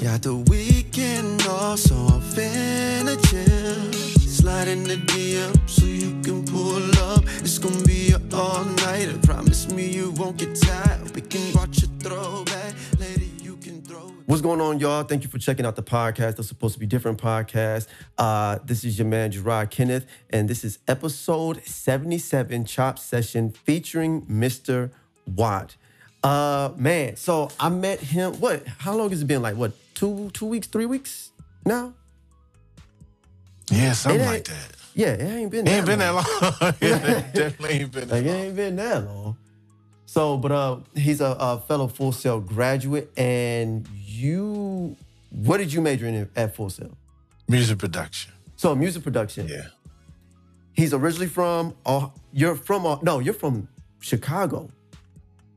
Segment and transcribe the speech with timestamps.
[0.00, 3.92] Got the weekend off, so I'm finna chill.
[4.20, 6.82] Slide in the DM so you can pull
[7.12, 7.24] up.
[7.40, 9.18] It's gonna be an all nighter.
[9.18, 10.99] Promise me you won't get tired.
[14.30, 15.02] What's going on, y'all?
[15.02, 16.36] Thank you for checking out the podcast.
[16.36, 17.88] They're supposed to be different podcasts.
[18.16, 24.22] Uh, this is your man, Gerard Kenneth, and this is episode 77 Chop Session featuring
[24.26, 24.92] Mr.
[25.26, 25.74] Watt.
[26.22, 29.42] Uh, man, so I met him, what, how long has it been?
[29.42, 31.32] Like, what, two, two weeks, three weeks
[31.66, 31.94] now?
[33.68, 34.76] Yeah, something like that.
[34.94, 36.74] Yeah, it ain't been It ain't that been that long.
[36.80, 38.36] it definitely ain't been that Like, it long.
[38.36, 39.36] ain't been that long.
[40.06, 43.88] So, but uh, he's a, a fellow Full Sail graduate, and
[44.20, 44.96] you,
[45.30, 46.96] what did you major in at Full Sail?
[47.48, 48.32] Music production.
[48.56, 49.48] So, music production.
[49.48, 49.66] Yeah.
[50.72, 53.68] He's originally from, oh, you're from, uh, no, you're from
[54.00, 54.70] Chicago,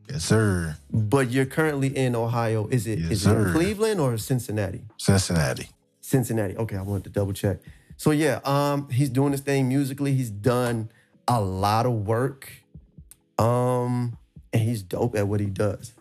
[0.10, 0.78] Yes, sir.
[0.92, 2.68] but you're currently in Ohio.
[2.68, 3.00] Is it?
[3.00, 3.52] Yes, is it.
[3.54, 4.82] Cleveland or Cincinnati?
[4.98, 5.70] Cincinnati.
[6.02, 6.58] Cincinnati.
[6.58, 7.60] Okay, I wanted to double check.
[7.96, 10.14] So yeah, um, he's doing this thing musically.
[10.14, 10.90] He's done
[11.28, 12.50] a lot of work,
[13.38, 14.18] um,
[14.52, 15.94] and he's dope at what he does.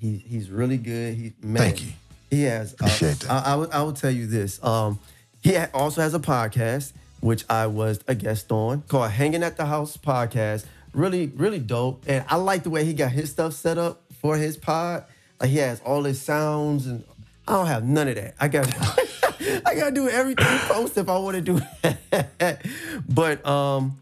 [0.00, 1.14] He he's really good.
[1.14, 1.92] He man, Thank you.
[2.30, 2.72] He has.
[2.74, 3.30] uh, Appreciate that.
[3.30, 4.62] I, I would I would tell you this.
[4.64, 4.98] Um,
[5.42, 9.56] he ha- also has a podcast which I was a guest on called Hanging at
[9.56, 10.66] the House Podcast.
[10.92, 14.36] Really really dope, and I like the way he got his stuff set up for
[14.36, 15.04] his pod.
[15.40, 17.04] Like he has all his sounds, and
[17.46, 18.34] I don't have none of that.
[18.40, 18.66] I got.
[19.64, 22.58] I gotta do everything post if I want to do it.
[23.08, 23.98] but um,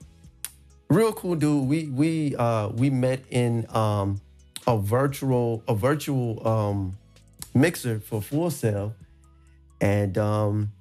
[0.89, 1.69] real cool dude.
[1.69, 4.21] We we uh we met in um
[4.67, 6.97] a virtual a virtual um
[7.55, 8.95] mixer for Full Sail,
[9.81, 10.73] and um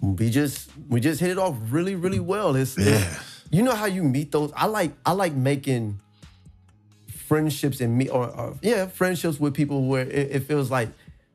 [0.00, 2.56] we just we just hit it off really really well.
[2.56, 4.50] It's, it's- you know how you meet those.
[4.56, 6.00] I like I like making
[7.08, 10.88] friendships and me or, or yeah friendships with people where it, it feels like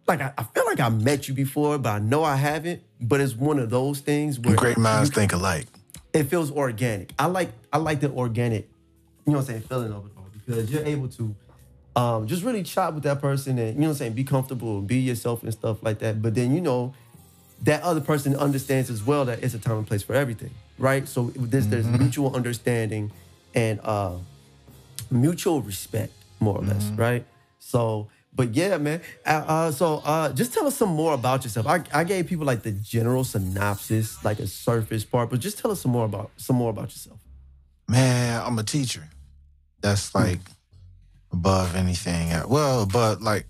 [0.07, 2.81] like I, I feel like I met you before, but I know I haven't.
[3.02, 5.68] But it's one of those things where Great minds think alike.
[6.13, 7.13] it feels organic.
[7.19, 8.68] I like I like the organic,
[9.25, 11.36] you know what I'm saying, feeling of it all because you're able to
[11.97, 14.78] um, just really chat with that person and you know what I'm saying, be comfortable
[14.78, 16.22] and be yourself and stuff like that.
[16.22, 16.94] But then you know
[17.63, 21.07] that other person understands as well that it's a time and place for everything, right?
[21.07, 23.12] So there's there's mutual understanding
[23.56, 24.18] and uh,
[25.09, 27.25] mutual respect, more or less, right?
[27.59, 28.07] So.
[28.36, 29.02] But yeah, man.
[29.25, 31.66] Uh, uh, so uh, just tell us some more about yourself.
[31.66, 35.72] I, I gave people like the general synopsis, like a surface part, but just tell
[35.72, 37.18] us some more about some more about yourself.
[37.88, 39.09] Man, I'm a teacher.
[39.81, 40.38] That's like
[41.31, 42.29] above anything.
[42.47, 43.47] Well, but like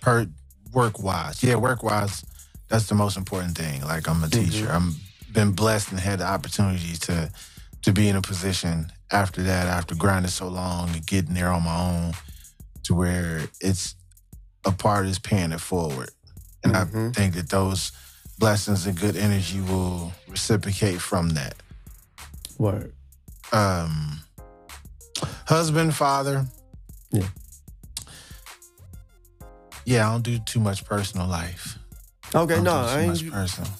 [0.00, 0.26] per
[0.72, 1.42] work wise.
[1.42, 2.24] Yeah, work wise,
[2.68, 3.82] that's the most important thing.
[3.82, 4.68] Like I'm a teacher.
[4.70, 4.94] I'm
[5.32, 7.30] been blessed and had the opportunity to
[7.82, 11.62] to be in a position after that, after grinding so long and getting there on
[11.64, 12.12] my own
[12.84, 13.94] to where it's
[14.64, 16.10] a part is paying it forward.
[16.64, 17.14] And I Mhm.
[17.14, 17.92] think that those
[18.38, 21.54] blessings and good energy will reciprocate from that
[22.58, 22.92] Word.
[23.52, 24.20] um
[25.46, 26.46] husband, father.
[27.10, 27.26] Yeah.
[29.84, 31.78] Yeah, I don't do too much personal life.
[32.34, 33.32] Okay, don't no, do too I much ain't.
[33.32, 33.70] personal.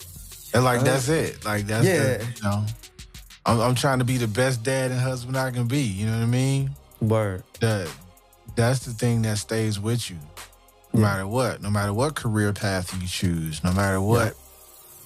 [0.54, 1.44] And like Uh, that's it.
[1.44, 2.16] Like that's yeah.
[2.18, 2.64] the, you know.
[3.44, 5.82] I'm, I'm trying to be the best dad and husband I can be.
[5.82, 6.70] You know what I mean?
[7.00, 7.44] Word.
[7.60, 7.90] That
[8.56, 10.16] that's the thing that stays with you,
[10.94, 11.06] no Yeah.
[11.06, 11.62] matter what.
[11.62, 13.62] No matter what career path you choose.
[13.62, 14.34] No matter what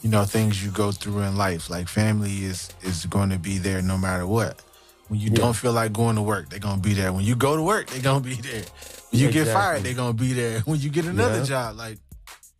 [0.02, 1.68] you know things you go through in life.
[1.68, 4.62] Like family is is going to be there no matter what.
[5.08, 5.36] When you Yeah.
[5.36, 7.12] don't feel like going to work, they're gonna be there.
[7.12, 8.64] When you go to work, they're gonna be there.
[9.10, 10.60] When you get fired, they're gonna be there.
[10.64, 11.44] When you get another Yeah.
[11.44, 11.98] job, like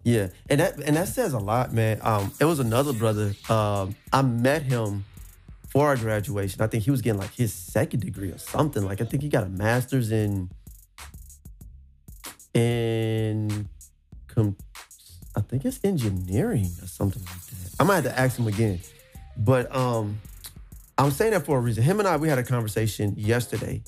[0.04, 1.98] Yeah, and that and that says a lot, man.
[2.02, 3.34] Um, it was another brother.
[3.48, 5.04] Um, I met him
[5.70, 6.60] for our graduation.
[6.60, 8.82] I think he was getting like his second degree or something.
[8.84, 10.50] Like I think he got a master's in
[12.54, 13.68] in
[14.28, 14.56] com-
[15.34, 17.70] I think it's engineering or something like that.
[17.80, 18.80] I might have to ask him again.
[19.36, 20.20] But um
[21.02, 21.82] I'm saying that for a reason.
[21.82, 23.82] Him and I we had a conversation yesterday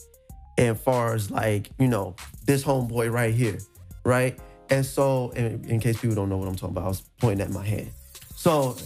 [0.59, 3.59] and far as like, you know, this homeboy right here,
[4.05, 4.39] right?
[4.71, 7.47] And so, in, in case people don't know what I'm talking about, I was pointing
[7.47, 7.91] at my hand.
[8.35, 8.77] So,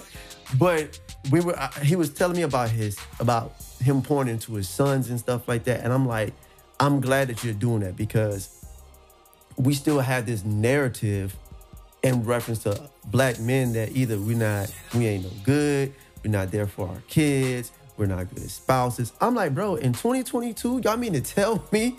[0.58, 1.00] but
[1.30, 5.08] we were, I, he was telling me about his, about him pouring into his sons
[5.10, 5.80] and stuff like that.
[5.82, 6.34] And I'm like,
[6.80, 8.66] I'm glad that you're doing that because
[9.56, 11.36] we still have this narrative
[12.02, 15.94] in reference to black men that either we're not, we ain't no good,
[16.24, 19.12] we're not there for our kids, we're not good as spouses.
[19.20, 21.96] I'm like, bro, in 2022, y'all mean to tell me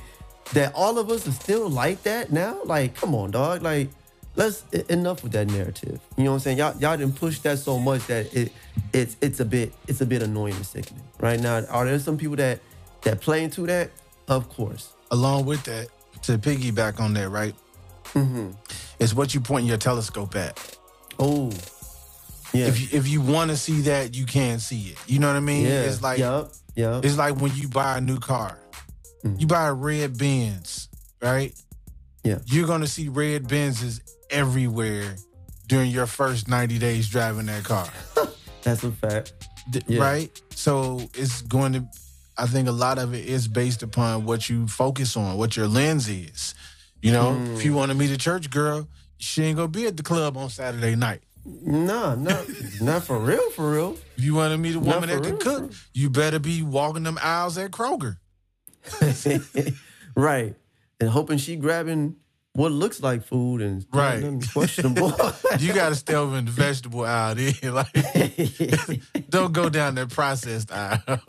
[0.54, 2.57] that all of us are still like that now?
[2.63, 3.62] Like, come on, dog.
[3.62, 3.90] Like,
[4.36, 6.00] let's enough with that narrative.
[6.18, 6.57] You know what I'm saying?
[6.57, 8.51] Y'all y'all didn't push that so much that it
[8.94, 11.04] it's it's a bit it's a bit annoying and sickening.
[11.19, 12.60] Right now, are there some people that
[13.01, 13.92] that play into that?
[14.28, 14.94] Of course.
[15.12, 15.90] Along with that,
[16.24, 17.56] to piggyback on that, right?
[18.13, 18.51] Mm-hmm.
[19.00, 20.78] It's what you point your telescope at.
[21.18, 21.51] Oh,
[22.54, 24.98] yeah, If you, if you want to see that, you can see it.
[25.07, 25.66] You know what I mean?
[25.66, 25.81] yeah.
[25.84, 27.06] It's like yup, yup.
[27.06, 28.57] it's like when you buy a new car.
[29.25, 29.40] Mhm.
[29.42, 30.88] You buy a red Benz,
[31.22, 31.54] right?
[32.24, 32.40] Yeah.
[32.46, 35.16] You're gonna see red Benzes everywhere
[35.68, 37.88] during your first 90 days driving that car.
[38.63, 39.34] That's a fact.
[39.88, 40.00] Yeah.
[40.01, 40.42] right?
[40.56, 41.86] So it's going to,
[42.38, 45.68] I think a lot of it is based upon what you focus on, what your
[45.68, 46.56] lens is.
[47.04, 47.56] You know, Mm.
[47.56, 48.88] if you want to meet a church girl,
[49.19, 51.22] she ain't gonna be at the club on Saturday night.
[51.62, 52.46] Nah, not
[52.81, 53.98] not for real, for real.
[54.18, 57.04] If you want to meet a woman that can real, cook, you better be walking
[57.04, 58.18] them aisles at Kroger.
[60.16, 60.56] right.
[61.00, 62.16] And hoping she grabbing
[62.54, 64.44] what looks like food and Right.
[64.54, 65.13] questionable.
[65.60, 67.36] You got to stay over in the vegetable aisle.
[67.36, 67.54] Then.
[67.74, 67.94] like,
[69.30, 71.19] don't go down that processed aisle.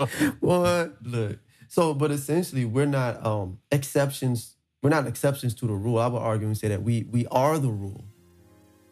[0.41, 0.97] what?
[1.03, 1.39] Look.
[1.69, 4.57] So, but essentially, we're not um exceptions.
[4.83, 5.99] We're not exceptions to the rule.
[5.99, 8.05] I would argue and say that we we are the rule.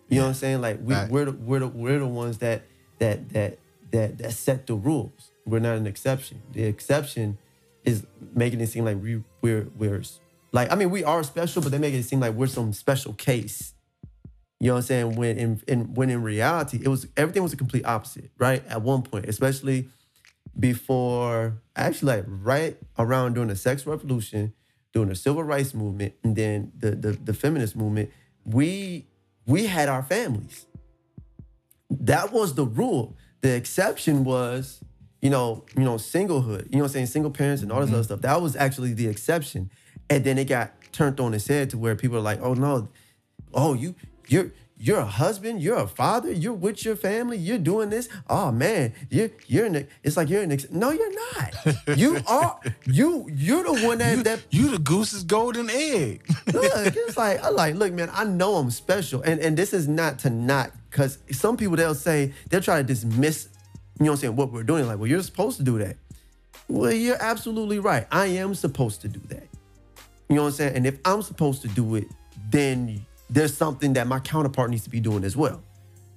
[0.08, 0.60] You know what I'm saying?
[0.60, 1.10] Like we Right.
[1.10, 2.62] we're the, we're the we're the ones that
[2.98, 3.58] that that
[3.90, 5.30] that that set the rules.
[5.46, 6.42] We're not an exception.
[6.52, 7.38] The exception
[7.84, 10.02] is making it seem like we we're we're
[10.52, 13.12] like I mean we are special, but they make it seem like we're some special
[13.14, 13.74] case.
[14.60, 15.16] You know what I'm saying?
[15.16, 18.66] When in, in when in reality, it was everything was a complete opposite, right?
[18.66, 19.88] At one point, especially
[20.58, 24.52] before actually like right around during the sex revolution,
[24.92, 28.10] during the civil rights movement, and then the the, the feminist movement,
[28.44, 29.06] we
[29.48, 30.66] we had our families.
[31.90, 33.16] That was the rule.
[33.40, 34.84] The exception was,
[35.22, 36.66] you know, you know, singlehood.
[36.66, 37.06] You know what I'm saying?
[37.06, 38.04] Single parents and all this other mm-hmm.
[38.04, 38.20] stuff.
[38.20, 39.70] That was actually the exception.
[40.10, 42.88] And then it got turned on its head to where people are like, oh no,
[43.54, 43.94] oh you
[44.28, 48.08] you're you're a husband, you're a father, you're with your family, you're doing this.
[48.28, 51.54] Oh man, you're you're in the, it's like you're in the, no, you're not.
[51.98, 56.22] You are you you're the one that You, that you the goose's golden egg.
[56.52, 59.22] look, it's like I like, look, man, I know I'm special.
[59.22, 62.86] And and this is not to not because some people they'll say they'll try to
[62.86, 63.48] dismiss,
[63.98, 64.86] you know what I'm saying, what we're doing.
[64.86, 65.96] Like, well, you're supposed to do that.
[66.68, 68.06] Well, you're absolutely right.
[68.12, 69.46] I am supposed to do that.
[70.28, 70.76] You know what I'm saying?
[70.76, 72.04] And if I'm supposed to do it,
[72.50, 75.62] then there's something that my counterpart needs to be doing as well.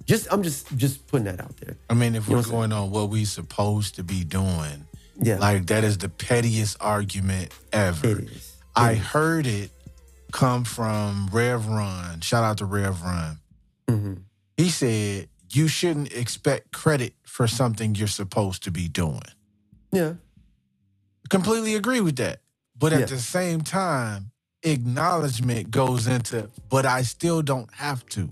[0.06, 1.78] Just I'm just just putting that out there.
[1.90, 4.86] I mean, if You we're going on what we supposed to be doing,
[5.22, 5.38] Yeah.
[5.38, 8.20] like that is the pettiest argument ever.
[8.20, 8.56] it is.
[8.76, 9.04] I It is.
[9.06, 9.72] heard it
[10.32, 12.22] come from Rev Run.
[12.22, 13.40] Shout out to Rev Run.
[13.88, 14.22] Mhm.
[14.58, 19.22] He said you shouldn't expect credit for something you're supposed to be doing.
[19.92, 20.14] Yeah.
[21.30, 22.42] Completely agree with that.
[22.78, 23.06] But at Yeah.
[23.08, 24.31] the same time,
[24.64, 28.30] acknowledgement goes into, but I still don't have to.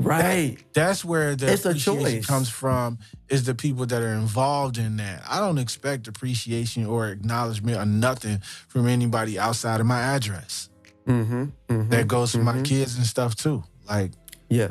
[0.00, 0.56] Right.
[0.74, 2.26] That's where the It's appreciation choice.
[2.26, 2.98] comes from
[3.28, 5.22] is the people that are involved in that.
[5.28, 8.38] I don't expect appreciation or acknowledgement or nothing
[8.68, 10.68] from anybody outside of my address.
[11.06, 11.44] Mm-hmm.
[11.68, 11.88] mm-hmm.
[11.90, 12.64] That goes for my Mhm.
[12.64, 13.64] kids and stuff too.
[13.88, 14.12] Like
[14.48, 14.68] Yeah.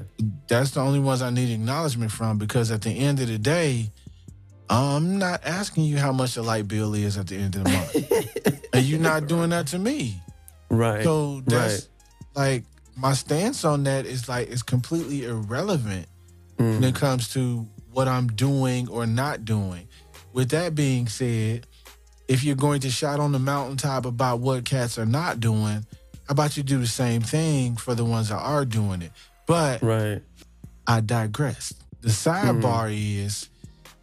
[0.48, 3.92] that's the only ones I need acknowledgement from because at the end of the day,
[4.70, 7.70] I'm not asking you how much the light bill is at the end of the
[7.72, 8.66] month.
[8.74, 10.22] and you're not doing that to me.
[10.70, 11.04] Right.
[11.04, 11.88] So that's
[12.36, 12.64] like
[12.96, 16.08] my stance on that is like it's completely irrelevant
[16.58, 16.90] when Mhm.
[16.90, 19.88] it comes to what I'm doing or not doing.
[20.34, 21.66] With that being said,
[22.28, 25.86] if you're going to shout on the mountaintop about what cats are not doing,
[26.28, 29.12] how about you do the same thing for the ones that are doing it?
[29.48, 30.22] But Right.
[30.86, 31.74] I digress.
[32.02, 33.48] The sidebar is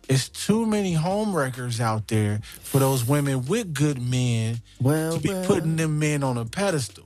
[0.09, 5.29] it's too many homewreckers out there for those women with good men Well, to be
[5.31, 7.05] well, putting them men on a pedestal.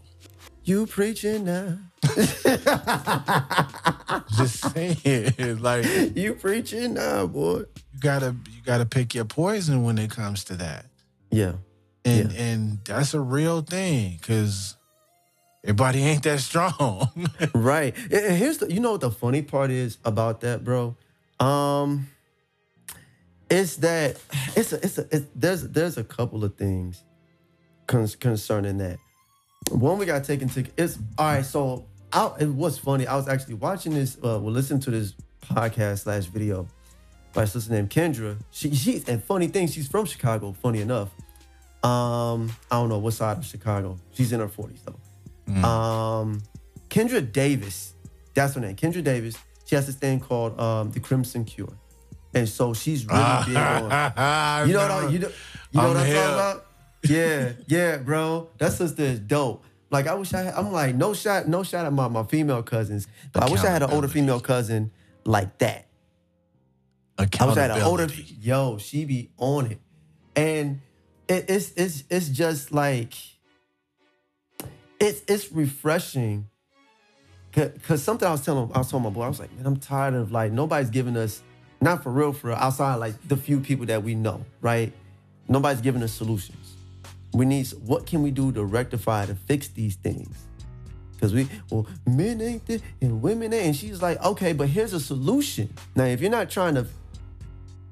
[0.64, 1.78] you preaching now.
[4.36, 5.84] Just saying, like
[6.16, 7.58] you preaching now, boy.
[7.58, 10.86] You gotta you gotta pick your poison when it comes to that,
[11.30, 11.54] Yeah.
[12.04, 12.40] and Yeah.
[12.40, 14.76] and that's a real thing because
[15.64, 17.10] everybody ain't that strong.
[17.54, 17.94] Right.
[18.12, 20.96] And here's the you know what the funny part is about that, bro?
[21.40, 22.08] Um
[23.50, 24.18] it's that
[24.56, 27.02] it's a it's a it's, there's there's a couple of things
[27.86, 28.98] con- concerning that.
[29.70, 33.06] One we got taken to it's all right, so I, it was funny.
[33.06, 35.14] I was actually watching this uh well listening to this
[35.44, 36.68] podcast slash video
[37.32, 38.36] by a sister named Kendra.
[38.50, 41.10] She she's and funny thing, she's from Chicago, funny enough.
[41.82, 43.98] Um, I don't know what side of Chicago.
[44.12, 44.98] She's in her 40s though.
[45.66, 46.42] Um,
[46.90, 47.94] Kendra Davis,
[48.34, 48.76] that's her name.
[48.76, 49.36] Kendra Davis.
[49.64, 51.72] She has this thing called um, the Crimson Cure,
[52.34, 54.68] and so she's really big on.
[54.68, 55.28] You know what I, you know,
[55.72, 56.16] you know I'm what I'm hip.
[56.16, 56.66] talking about?
[57.04, 58.50] Yeah, yeah, bro.
[58.58, 59.64] That sister is dope.
[59.90, 62.62] Like I wish I had, I'm like, no shot, no shot at my, my female
[62.62, 63.06] cousins.
[63.32, 64.90] But I wish I had an older female cousin
[65.24, 65.86] like that.
[67.18, 68.06] I wish I had an older
[68.40, 69.80] yo, she be on it.
[70.36, 70.80] And
[71.26, 73.14] it, it's it's it's just like
[75.00, 76.48] it's it's refreshing.
[77.82, 79.78] Cause something I was telling I was telling my boy, I was like, man, I'm
[79.78, 81.42] tired of like nobody's giving us,
[81.80, 84.92] not for real, for real, outside like the few people that we know, right?
[85.48, 86.74] Nobody's giving us solutions.
[87.32, 90.36] We need what can we do to rectify to fix these things?
[91.20, 93.66] Cause we well, men ain't this and women ain't.
[93.66, 95.72] And she's like, okay, but here's a solution.
[95.96, 96.86] Now, if you're not trying to,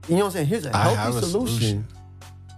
[0.08, 0.46] you know what I'm saying?
[0.46, 1.56] Here's a healthy a solution.
[1.58, 1.86] solution.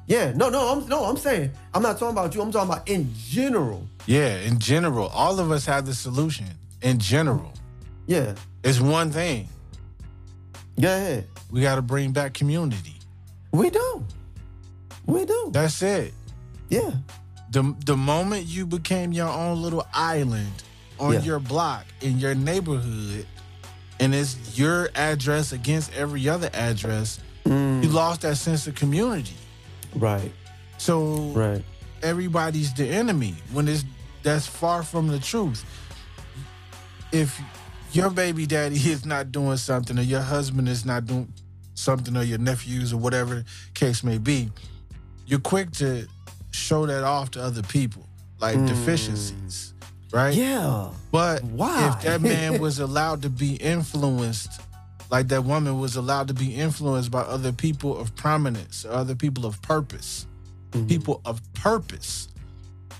[0.06, 2.42] Yeah, no, no, I'm no, I'm saying I'm not talking about you.
[2.42, 3.87] I'm talking about in general.
[4.06, 6.47] Yeah, in general, all of us have the solution.
[6.80, 7.52] In general,
[8.06, 9.49] Yeah, it's one thing.
[10.80, 11.26] Go ahead.
[11.50, 12.94] We got to bring back community.
[13.52, 14.04] We do,
[15.06, 15.50] we do.
[15.52, 16.12] That's it.
[16.68, 16.90] Yeah,
[17.50, 20.52] The the moment you became your own little island
[21.00, 21.20] on Yeah.
[21.23, 23.26] your block in your neighborhood,
[24.00, 27.82] and it's your address against every other address, Mm.
[27.82, 29.32] you lost that sense of community.
[29.94, 30.30] right,
[30.76, 31.64] So right.
[32.02, 33.85] everybody's the enemy when it's
[34.23, 35.64] that's far from the truth.
[37.12, 37.40] If
[37.92, 41.33] your baby daddy is not doing something, or your husband is not doing
[41.75, 44.50] something, or your nephews, or whatever case may be,
[45.26, 46.07] you're quick to
[46.50, 48.07] show that off to other people,
[48.40, 48.66] like hmm.
[48.66, 49.75] deficiencies,
[50.12, 50.35] right?
[50.35, 51.88] Yeah, But Why?
[51.88, 54.61] if that man was allowed to be influenced,
[55.11, 59.14] like that woman was allowed to be influenced by other people of prominence, or other
[59.14, 60.26] people of purpose,
[60.73, 60.87] mm-hmm.
[60.87, 62.28] people of purpose,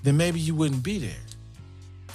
[0.02, 1.27] then maybe you wouldn't be there.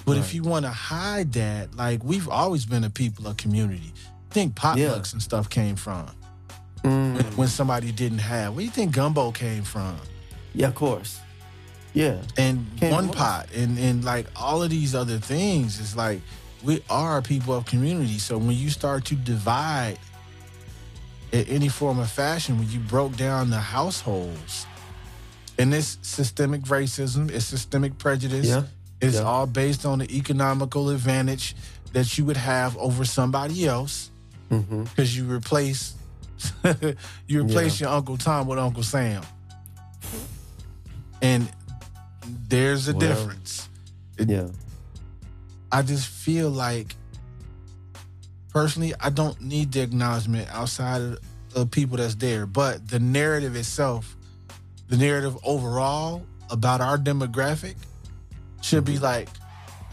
[0.06, 3.92] But if you want to hide that, like we've always been a people of community.
[4.30, 5.12] I think potlucks Yeah.
[5.12, 6.08] and stuff came from
[6.82, 7.14] Mm.
[7.14, 8.52] when, when somebody didn't have.
[8.54, 9.96] Where do you think gumbo came from?
[10.52, 11.18] yeah, of course.
[11.94, 16.20] Yeah, and Came one pot and and like all of these other things it's like
[16.64, 19.98] we are people of community so when you start to divide
[21.32, 24.66] in any form of fashion when you broke down the households
[25.58, 28.64] and this systemic racism it's systemic prejudice Yeah.
[29.04, 29.22] It's Yeah.
[29.22, 31.54] all based on the economical advantage
[31.92, 34.10] that you would have over somebody else
[34.50, 34.84] mm-hmm.
[34.84, 35.94] because you replace
[37.26, 39.22] you replace your Uncle Tom with Uncle Sam.
[41.22, 41.48] And
[42.48, 43.00] there's a Well.
[43.00, 43.68] difference.
[44.18, 44.48] It- yeah,
[45.72, 46.94] I just feel like
[48.50, 51.18] personally I don't need the acknowledgement outside of
[51.52, 54.16] the people that's there, but the narrative itself,
[54.88, 57.74] the narrative overall about our demographic
[58.64, 59.28] should be like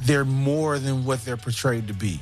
[0.03, 2.19] they're more than what they're portrayed to be.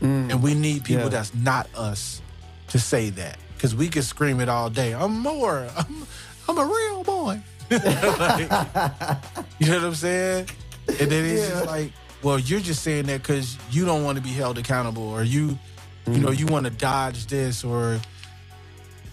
[0.00, 0.30] Mm.
[0.32, 1.08] And we need people Yeah.
[1.10, 2.22] that's not us
[2.68, 3.36] to say that.
[3.54, 4.92] Because we can scream it all day.
[4.94, 5.68] I'm more.
[5.76, 6.06] I'm,
[6.48, 7.40] I'm a real boy.
[7.70, 7.80] Like,
[9.58, 10.48] you know what I'm saying?
[10.88, 11.48] And then it's Yeah.
[11.50, 15.08] just like, well, you're just saying that because you don't want to be held accountable
[15.08, 15.58] or you,
[16.10, 18.00] you know, you want to dodge this or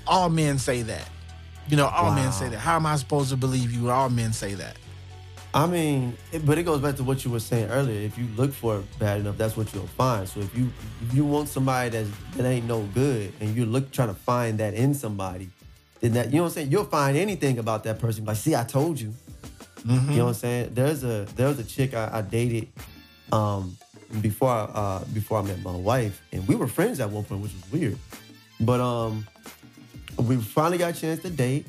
[0.07, 1.07] all men say that.
[1.67, 2.57] You know, all men say that.
[2.57, 3.83] How am I supposed to believe you?
[3.83, 4.77] when All men say that.
[5.53, 8.01] I mean, it, but it goes back to what you were saying earlier.
[8.01, 10.29] If you look for it bad enough, that's what you'll find.
[10.29, 13.91] So if you if you want somebody that's, that ain't no good, and you look
[13.91, 15.49] trying to find that in somebody,
[16.01, 16.71] then that you know what I'm saying.
[16.71, 18.25] You'll find anything about that person.
[18.25, 19.13] Like, see, I told you.
[19.79, 20.11] Mm-hmm.
[20.11, 20.73] You know what I'm saying?
[20.73, 22.67] There's a there's a chick I, I dated
[23.31, 23.75] um,
[24.21, 27.41] before I, uh, before I met my wife, and we were friends at one point,
[27.41, 27.97] which was weird.
[28.59, 29.25] But um,
[30.17, 31.65] we finally got a chance to date,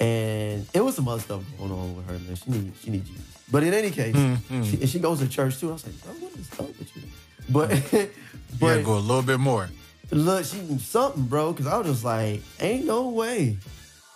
[0.00, 2.12] and it was some other stuff going on with her.
[2.18, 3.22] Man, she need she need Jesus.
[3.50, 4.64] But in any case, Mhm.
[4.70, 5.70] she, and she goes to church too.
[5.70, 7.02] I was like, bro, what is up with you?
[7.50, 9.68] But You but gotta go a little bit more.
[10.10, 11.52] look, she something, bro.
[11.52, 13.58] Because I was just like, ain't no way.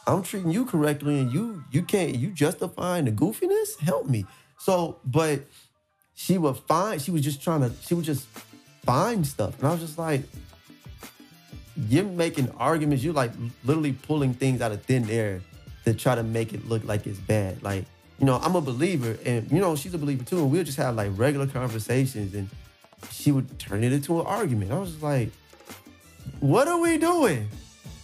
[0.06, 3.78] I'm treating you correctly, and you you can't you justifying the goofiness.
[3.80, 4.25] Help me.
[4.58, 5.40] So, but
[6.14, 7.00] she would find.
[7.02, 7.73] She was just trying to.
[7.82, 8.26] She would just
[8.85, 10.23] find stuff, and I was just like,
[11.88, 13.02] you're making arguments.
[13.04, 13.32] You're like
[13.64, 15.42] literally pulling things out of thin air
[15.86, 17.62] to try to make it look like it's bad.
[17.62, 17.84] Like
[18.18, 20.78] you know, I'm a believer, and you know, she's a believer too, and we'll just
[20.78, 22.48] have like regular conversations, and
[23.10, 24.72] she would turn it into an argument.
[24.72, 25.30] I was just like,
[26.40, 27.48] what are we doing?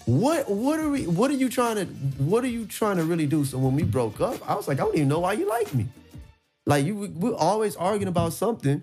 [0.04, 1.84] What what are we what are you trying to
[2.22, 3.44] what are you trying to really do?
[3.44, 5.72] So when we broke up, I was like, I don't even know why you like
[5.74, 5.86] me.
[6.66, 8.82] Like you we're always arguing about something.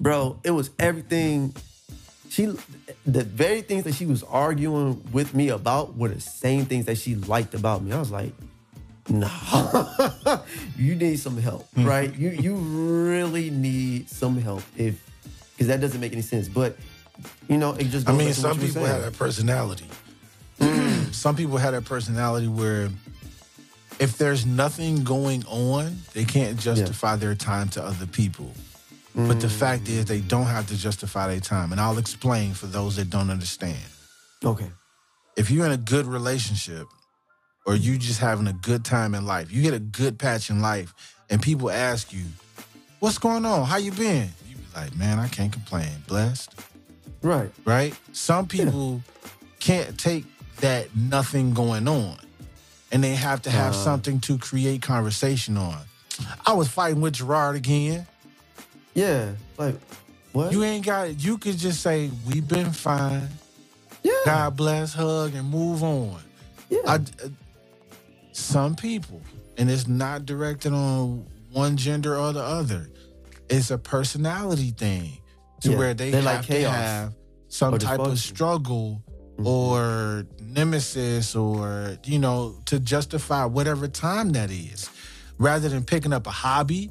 [0.00, 1.54] Bro, it was everything.
[2.28, 2.46] She
[3.06, 6.98] the very things that she was arguing with me about were the same things that
[6.98, 7.92] she liked about me.
[7.92, 8.32] I was like,
[9.08, 9.30] no,
[10.76, 11.86] you need some help, mm-hmm.
[11.86, 12.14] right?
[12.14, 15.02] You you really need some help if
[15.52, 16.48] because that doesn't make any sense.
[16.48, 16.76] But
[17.48, 18.36] you know, it just I mean, to mm.
[18.36, 19.86] some people have that personality.
[21.12, 22.90] some people have that personality where
[23.98, 28.52] if there's nothing going on, they can't justify their time to other people.
[29.14, 31.72] But the fact is, they don't have to justify their time.
[31.72, 33.78] And I'll explain for those that don't understand.
[34.44, 34.70] Okay.
[35.36, 36.86] If you're in a good relationship
[37.66, 40.60] or you just having a good time in life, you get a good patch in
[40.60, 40.94] life,
[41.30, 42.24] and people ask you,
[43.00, 43.64] What's going on?
[43.66, 44.28] How you been?
[44.48, 45.88] You be like, Man, I can't complain.
[46.06, 46.54] Blessed.
[47.22, 47.50] Right.
[47.64, 47.94] Right?
[48.12, 49.02] Some people
[49.60, 50.24] can't take
[50.60, 52.18] that nothing going on.
[52.92, 53.76] And they have to have Uh.
[53.84, 55.78] something to create conversation on.
[56.46, 58.06] I was fighting with Gerard again.
[58.98, 59.32] Yeah.
[59.56, 59.76] Like,
[60.32, 60.52] what?
[60.52, 63.28] You ain't got you could just say, We've been fine.
[64.02, 64.12] yeah.
[64.24, 66.20] God bless, hug, and move on.
[66.70, 66.80] yeah.
[66.86, 67.28] I, uh,
[68.32, 69.20] some people,
[69.56, 72.88] and it's not directed on one gender or the other.
[73.48, 75.18] It's a personality thing
[75.62, 77.12] to Yeah, where they, they have like to chaos have
[77.48, 78.16] some or type of dysfunction.
[78.18, 79.02] struggle
[79.38, 79.46] Mhm.
[79.46, 84.90] or nemesis or you know to justify whatever time that is
[85.38, 86.90] rather than picking up a hobby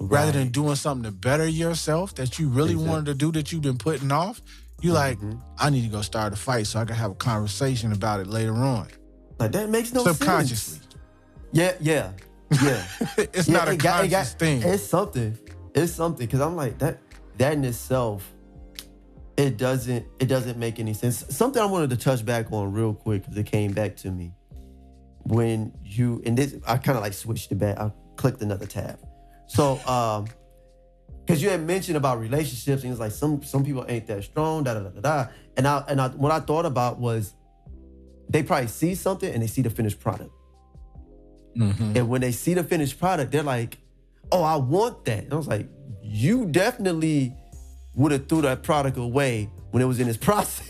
[0.00, 2.88] rather than doing something to better yourself that you really Exactly.
[2.90, 4.42] wanted to do that you've been putting off
[4.80, 5.40] you like Mhm.
[5.58, 8.26] i need to go start a fight so i can have a conversation about it
[8.26, 8.88] later on
[9.38, 10.18] Like that makes no sense.
[10.18, 10.78] subconsciously
[11.52, 12.10] Yeah, yeah,
[12.62, 12.84] yeah.
[13.16, 15.38] it's Yeah, not a it got- it conscious got- thing It's something.
[15.74, 16.98] It's something because I'm like that.
[17.38, 18.32] That in itself,
[19.36, 20.04] it doesn't.
[20.20, 21.24] It doesn't make any sense.
[21.30, 24.32] Something I wanted to touch back on real quick because it came back to me
[25.24, 26.54] when you and this.
[26.66, 27.78] I kind of like switched it back.
[27.78, 28.98] I clicked another tab.
[29.54, 30.26] So, um,
[31.24, 34.64] because you had mentioned about relationships and it's like some some people ain't that strong.
[34.64, 35.26] Da da da da.
[35.56, 37.34] And I and I what I thought about was
[38.28, 40.30] they probably see something and they see the finished product.
[41.56, 41.96] Mhm.
[41.96, 43.78] And when they see the finished product, they're like,
[44.32, 45.68] "Oh, I want that." And I was like,
[46.02, 47.34] "You definitely
[47.94, 50.68] would have threw that product away when it was in this process."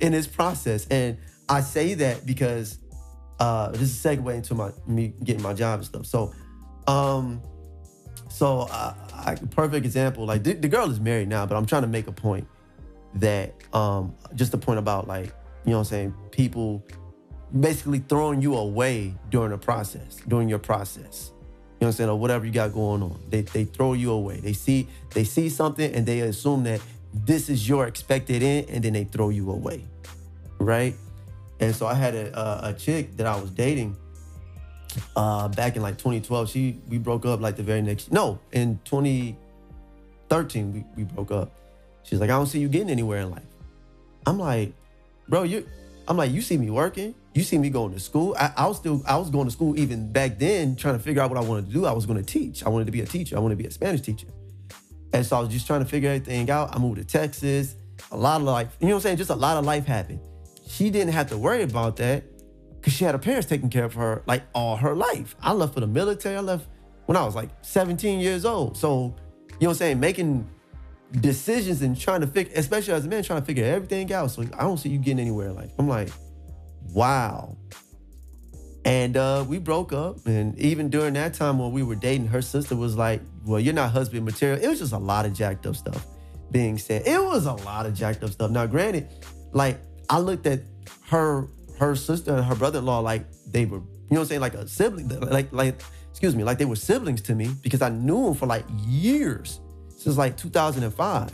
[0.00, 1.16] in this process, and
[1.48, 2.78] I say that because
[3.40, 6.06] uh, this is a segue into my me getting my job and stuff.
[6.06, 6.32] So,
[6.86, 7.42] um,
[8.36, 10.26] so uh, I, perfect example.
[10.26, 12.46] Like the, the girl is married now, but I'm trying to make a point
[13.14, 15.32] that um, just a point about like
[15.64, 16.84] you know what I'm saying people
[17.58, 21.30] basically throwing you away during the process, during your process.
[21.30, 21.46] You know
[21.78, 23.18] what I'm saying, or whatever you got going on.
[23.30, 24.40] They they throw you away.
[24.40, 26.82] They see they see something and they assume that
[27.14, 29.82] this is your expected end, and then they throw you away,
[30.58, 30.94] right?
[31.58, 33.96] And so I had a a, a chick that I was dating
[35.14, 36.50] uh, back in like 2012.
[36.50, 41.52] She we broke up like the very next no in 2013 we, we broke up.
[42.02, 43.42] She's like, I don't see you getting anywhere in life.
[44.26, 44.72] I'm like,
[45.28, 45.66] bro, you.
[46.08, 47.16] I'm like, you see me working.
[47.34, 48.36] You see me going to school.
[48.38, 51.20] I, I was still, I was going to school even back then, trying to figure
[51.20, 51.84] out what I wanted to do.
[51.84, 52.64] I was going to teach.
[52.64, 53.36] I wanted to be a teacher.
[53.36, 54.28] I wanted to be a Spanish teacher.
[55.12, 56.74] And so I was just trying to figure everything out.
[56.74, 57.74] I moved to Texas.
[58.12, 59.16] A lot of life, you know what I'm saying?
[59.16, 60.20] Just a lot of life happened.
[60.68, 62.24] She didn't have to worry about that
[62.86, 65.34] because she had her parents taking care of her like all her life.
[65.42, 66.36] I left for the military.
[66.36, 66.68] I left
[67.06, 68.76] when I was like 17 years old.
[68.76, 69.14] So, you know
[69.58, 69.98] what I'm saying?
[69.98, 70.48] Making
[71.10, 74.30] decisions and trying to figure, especially as a man, trying to figure everything out.
[74.30, 75.70] So I don't see you getting anywhere Like.
[75.80, 76.10] I'm like,
[76.92, 77.56] wow.
[78.84, 80.24] And uh, we broke up.
[80.24, 83.74] And even during that time when we were dating, her sister was like, well, you're
[83.74, 84.62] not husband material.
[84.62, 86.06] It was just a lot of jacked up stuff
[86.52, 87.02] being said.
[87.04, 88.52] It was a lot of jacked up stuff.
[88.52, 89.08] Now, granted,
[89.50, 90.60] like I looked at
[91.08, 94.54] her, her sister and her brother-in-law like they were, you know what I'm saying, like
[94.54, 98.24] a sibling, like, like, excuse me, like they were siblings to me because I knew
[98.24, 99.60] them for like years
[99.96, 101.32] since like 2005.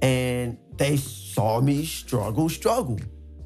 [0.00, 3.00] And they saw me struggle, struggle,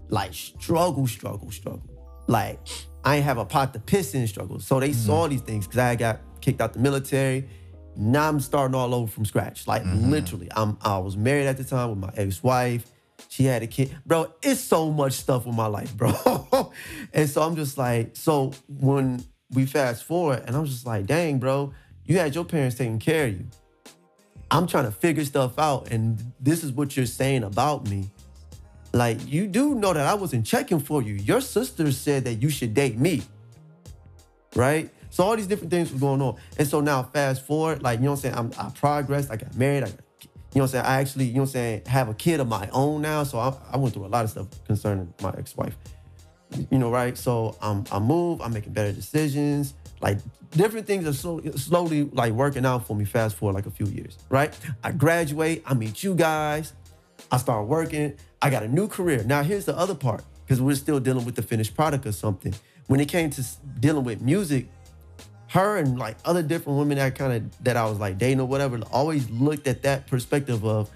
[0.08, 2.24] like struggle, struggle, struggle.
[2.26, 2.58] Like
[3.04, 4.60] I ain't have a pot to piss in struggle.
[4.60, 5.06] So they mm-hmm.
[5.06, 7.48] saw these things because I got kicked out the military.
[7.96, 9.66] Now I'm starting all over from scratch.
[9.66, 10.10] Like mm-hmm.
[10.10, 12.90] literally, I'm I was married at the time with my ex-wife.
[13.32, 13.96] She had a kid.
[14.04, 16.70] Bro, it's so much stuff with my life, bro.
[17.14, 21.38] and so I'm just like, so when we fast forward, and I'm just like, dang,
[21.38, 21.72] bro,
[22.04, 23.46] you had your parents taking care of you.
[24.50, 28.10] I'm trying to figure stuff out, and this is what you're saying about me.
[28.92, 31.14] Like, you do know that I wasn't checking for you.
[31.14, 33.22] Your sister said that you should date me.
[34.54, 34.90] Right?
[35.08, 36.36] So all these different things were going on.
[36.58, 38.52] And so now fast forward, like, you know what I'm saying?
[38.58, 39.30] I'm, I progressed.
[39.30, 39.84] I got married.
[39.84, 40.00] I got,
[40.52, 40.84] you know what I'm saying?
[40.84, 43.24] I actually, you know what I'm saying, have a kid of my own now.
[43.24, 45.76] So I, I went through a lot of stuff concerning my ex-wife.
[46.70, 47.16] You know, right?
[47.16, 49.72] So I'm I move, I'm making better decisions.
[50.02, 50.18] Like
[50.50, 53.86] different things are slowly, slowly like working out for me fast forward like a few
[53.86, 54.52] years, right?
[54.84, 56.74] I graduate, I meet you guys,
[57.30, 59.22] I start working, I got a new career.
[59.24, 62.52] Now here's the other part, because we're still dealing with the finished product or something.
[62.88, 63.44] When it came to
[63.80, 64.68] dealing with music,
[65.52, 68.46] her and like other different women that kind of that I was like dating or
[68.46, 70.90] whatever, always looked at that perspective of,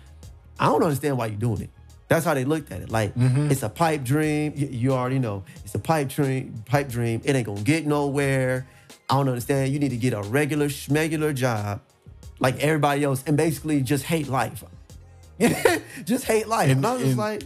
[0.59, 1.71] I don't understand why you're doing it.
[2.09, 2.91] That's how they looked at it.
[2.91, 3.51] Like Mhm.
[3.51, 4.53] it's a pipe dream.
[4.57, 6.63] You, you already know it's a pipe dream.
[6.67, 7.21] Pipe dream.
[7.25, 8.67] It ain't gonna get nowhere.
[9.11, 9.73] I don't understand.
[9.73, 11.81] You need to get a regular schmegular job,
[12.39, 14.65] like everybody else, and basically just hate life.
[16.05, 16.71] just hate life.
[16.71, 17.43] And, And- I was just and- like,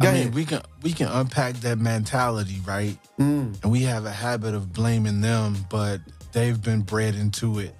[0.00, 0.24] I ahead.
[0.26, 2.98] mean, we can we can unpack that mentality, right?
[3.18, 6.00] Mm, And we have a habit of blaming them, but
[6.34, 7.74] they've been bred into it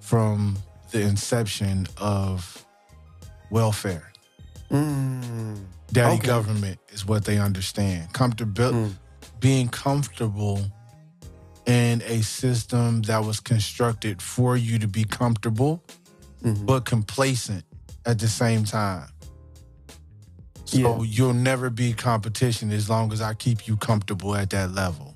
[0.00, 0.58] from
[0.90, 2.66] the inception of
[3.50, 4.08] welfare.
[4.70, 5.58] mm,
[5.92, 6.26] Daddy Okay.
[6.26, 8.10] government is what they understand.
[8.14, 8.94] Comfortable, Mm.
[9.40, 10.64] being comfortable
[11.66, 15.82] in a system that was constructed for you to be comfortable,
[16.42, 16.64] mhm.
[16.64, 17.64] but complacent
[18.06, 19.08] at the same time.
[20.64, 21.02] So Yeah.
[21.02, 25.14] you'll never be competition as long as I keep you comfortable at that level.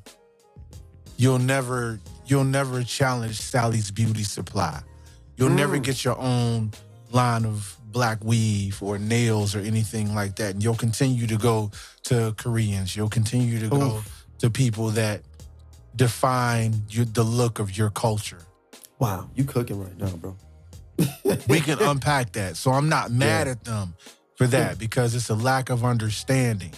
[1.16, 4.82] You'll never you'll never challenge Sally's beauty supply.
[5.36, 5.82] You'll never Mm.
[5.84, 6.72] get your own
[7.12, 10.54] line of black weave or nails or anything like that.
[10.54, 11.70] And you'll continue to go
[12.04, 12.94] to Koreans.
[12.96, 14.24] You'll continue to go Oof.
[14.38, 15.22] to people that
[15.94, 18.40] define your, the look of your culture.
[18.98, 20.36] Wow, you cooking right now, bro.
[21.48, 22.56] we can unpack that.
[22.56, 23.94] So I'm not mad at them
[24.36, 26.72] for that because it's a lack of understanding.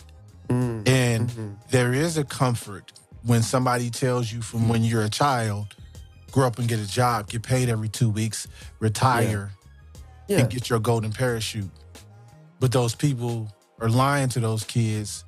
[0.49, 1.57] Mm, And mhm.
[1.71, 2.93] there is a comfort
[3.25, 5.75] when somebody tells you from when you're a child,
[6.31, 8.47] grow up and get a job, get paid every two weeks,
[8.81, 9.53] retire,
[10.29, 10.41] Yeah.
[10.41, 11.71] and get your golden parachute.
[12.61, 15.25] But those people are lying to those kids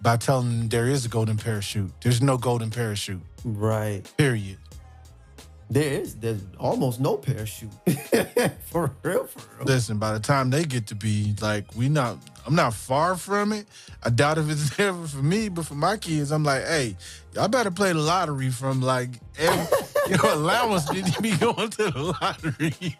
[0.00, 1.90] by telling them there is a golden parachute.
[2.02, 4.02] There's no golden parachute, Right.
[4.16, 4.58] period.
[5.70, 7.70] There is there's almost no parachute.
[8.70, 9.66] for real, for real.
[9.66, 12.16] Listen, by the time they get to be like, we not,
[12.48, 13.66] I'm not far from it.
[14.02, 16.96] I doubt if it's ever for me, but for my kids, I'm like, hey,
[17.34, 19.66] y'all better play the lottery from like, every,
[20.08, 22.96] your allowance need to be going to the lottery.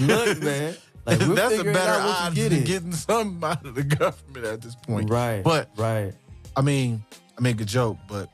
[0.00, 0.74] Look, man.
[1.04, 2.64] Like That's a better odds you than getting.
[2.64, 5.10] getting something out of the government at this point.
[5.10, 5.44] Right.
[5.44, 6.14] But right.
[6.56, 7.04] I mean,
[7.36, 8.30] I make a joke, but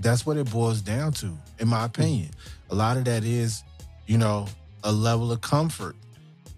[0.00, 2.28] that's what it boils down to, in my opinion.
[2.68, 3.62] A lot of that is,
[4.06, 4.48] you know,
[4.84, 5.96] a level of comfort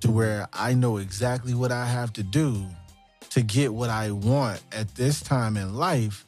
[0.01, 2.67] to where I know exactly what I have to do
[3.31, 6.27] to get what I want at this time in life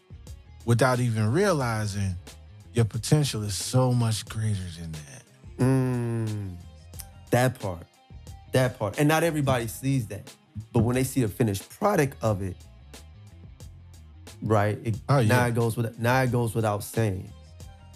[0.65, 2.15] without even realizing
[2.75, 5.23] your potential is so much greater than that.
[5.59, 6.57] Mm,
[7.31, 7.87] that part.
[8.53, 8.99] That part.
[8.99, 10.33] And not everybody sees that.
[10.73, 12.57] But when they see the finished product of it,
[14.43, 14.79] right?
[14.85, 17.31] It, Oh, Now it goes with now it goes without saying.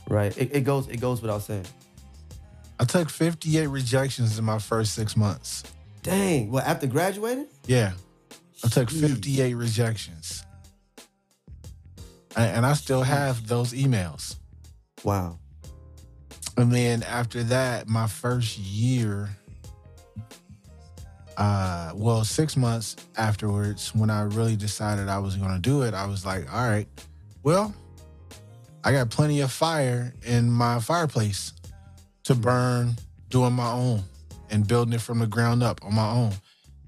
[0.08, 0.36] Right?
[0.36, 1.66] It, it goes it goes without saying.
[2.78, 5.62] I took 58 rejections in my first six months.
[6.02, 6.50] Dang.
[6.50, 7.46] Well, after graduating?
[7.66, 7.92] Yeah.
[8.64, 10.44] I took 58 rejections.
[12.36, 14.36] And and I still have those emails.
[15.04, 15.38] Wow.
[16.56, 19.28] And then after that, my first year,
[21.36, 26.06] uh, well, six months afterwards, when I really decided I was gonna do it, I
[26.06, 26.88] was like, all right,
[27.42, 27.74] well,
[28.84, 31.52] I got plenty of fire in my fireplace
[32.24, 32.96] to burn
[33.30, 34.02] doing my own
[34.50, 36.32] and building it from the ground up on my own.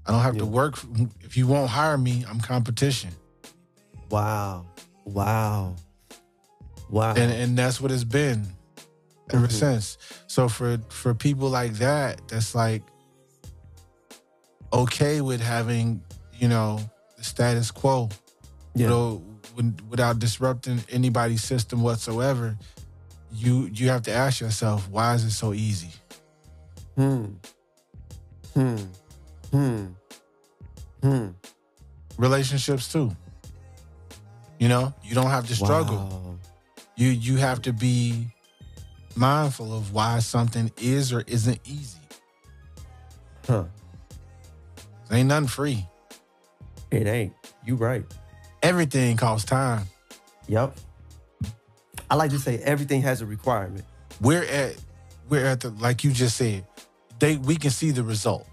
[0.07, 0.79] I don't have to work.
[1.21, 3.11] If you won't hire me, I'm competition.
[4.09, 4.65] Wow.
[5.05, 5.75] Wow.
[6.89, 7.13] Wow.
[7.15, 8.47] and and that's what it's been
[9.33, 9.51] ever Mhm.
[9.51, 9.97] since.
[10.27, 12.81] So for for people like that, that's like
[14.71, 16.01] okay with having
[16.39, 16.79] you know
[17.17, 18.07] the status quo,
[18.75, 18.83] yeah.
[18.83, 19.23] you know,
[19.89, 22.57] without disrupting anybody's system whatsoever.
[23.33, 25.91] You you have to ask yourself, why is it so easy?
[26.95, 27.25] Hmm.
[28.53, 28.77] Hmm.
[29.51, 29.85] Hmm.
[31.01, 31.27] Hmm.
[32.17, 33.15] Relationships too.
[34.59, 35.97] You know, you don't have to struggle.
[35.97, 36.39] Wow.
[36.95, 38.27] You you have to be
[39.15, 41.99] mindful of why something is or isn't easy.
[43.47, 43.65] Huh.
[45.11, 45.87] Ain't nothing free.
[46.91, 47.33] It ain't.
[47.65, 48.03] You right.
[48.63, 49.85] Everything costs time.
[50.47, 50.75] Yep.
[52.09, 53.85] I like to say everything has a requirement.
[54.21, 54.75] We're at
[55.29, 56.65] we're at the like you just said.
[57.19, 58.47] They we can see the result,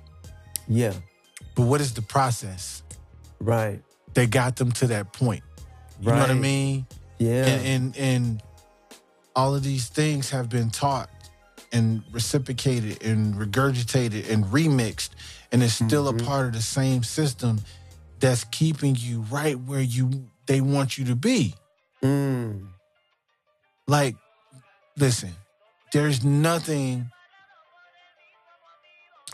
[0.69, 0.93] Yeah.
[1.55, 2.83] but what is the process
[3.41, 3.83] Right.
[4.15, 5.43] that got them to that point?
[6.01, 6.41] You know what I Right.
[6.41, 6.87] mean?
[7.19, 7.47] Yeah.
[7.47, 8.43] And, and and
[9.37, 11.11] all of these things have been taught
[11.73, 15.11] and reciprocated and regurgitated and remixed,
[15.53, 17.61] and it's still a part of the same system
[18.21, 21.55] that's keeping you right where you they want you to be.
[22.03, 22.69] Mm.
[23.89, 24.15] like
[24.99, 25.31] listen
[25.93, 27.11] there's nothing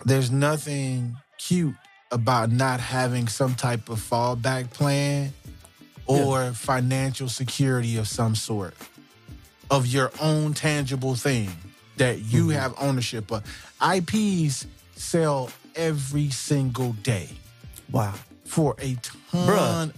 [0.04, 1.74] there's nothing cute
[2.10, 5.32] about not having some type of fallback plan
[6.06, 8.74] or financial security of some sort
[9.70, 11.48] of your own tangible thing
[11.98, 12.54] that you Mhm.
[12.54, 13.44] have ownership of
[13.80, 17.28] IPs sell every single day
[17.90, 18.14] Wow.
[18.44, 18.96] for a
[19.32, 19.92] Bruh.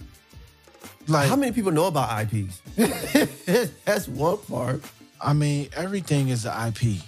[1.07, 2.61] Like, How many people know about IPs?
[3.85, 4.81] That's one part.
[5.19, 7.01] I mean, everything is an IP.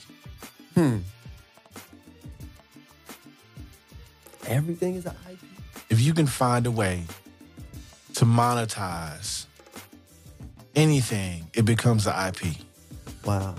[0.73, 0.97] Hmm.
[4.47, 5.39] Everything is an IP.
[5.89, 7.03] If you can find a way
[8.15, 9.45] to monetize
[10.75, 12.55] anything, it becomes an IP.
[13.25, 13.55] Wow.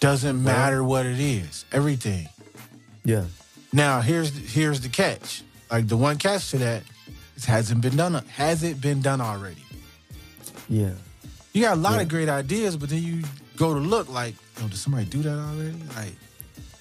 [0.00, 1.64] Doesn't matter what it is.
[1.72, 2.28] Everything.
[3.04, 3.24] Yeah.
[3.72, 5.42] Now here's here's the catch.
[5.70, 6.82] Like the one catch to that,
[7.36, 8.14] it hasn't been done.
[8.36, 9.62] Has it been done already?
[10.68, 10.92] Yeah.
[11.52, 12.02] You got a lot Yeah.
[12.02, 13.22] of great ideas, but then you
[13.56, 15.74] go to look like, yo, did somebody do that already?
[15.96, 16.14] Like,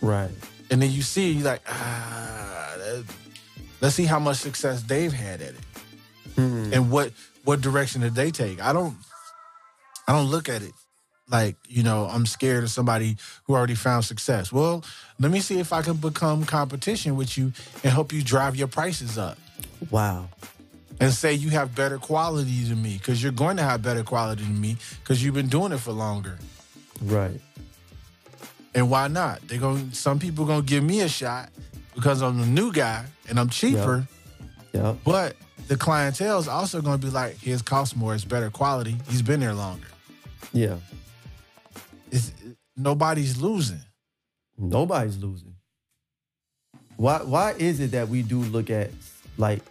[0.02, 0.32] Right.
[0.72, 3.06] And then you see, you like, ah, that-
[3.82, 5.64] let's see how much success they've had at it,
[6.36, 6.74] Hmm.
[6.74, 7.12] and what
[7.44, 8.60] what direction did they take.
[8.62, 8.98] I don't,
[10.08, 10.74] I don't look at it
[11.30, 14.52] like you know I'm scared of somebody who already found success.
[14.52, 14.84] Well,
[15.20, 18.68] let me see if I can become competition with you and help you drive your
[18.68, 19.38] prices up.
[19.92, 20.30] Wow.
[21.02, 24.44] and say you have better quality than me because you're going to have better quality
[24.44, 26.40] than me because you've been doing it for longer.
[27.02, 27.42] Right.
[28.76, 29.42] And why not?
[29.48, 31.50] They're going some people gonna give me a shot
[31.96, 34.06] because I'm the new guy and I'm cheaper.
[34.74, 34.96] Yeah.
[35.06, 35.38] But
[35.70, 38.98] the clientele is also gonna be like, his costs more, it's better quality.
[39.08, 39.88] He's been there longer.
[40.52, 40.76] Yeah.
[42.12, 42.34] It's,
[42.76, 43.80] nobody's losing.
[44.58, 45.56] Nobody's losing.
[46.98, 48.92] Why why is it that we do look at
[49.38, 49.62] like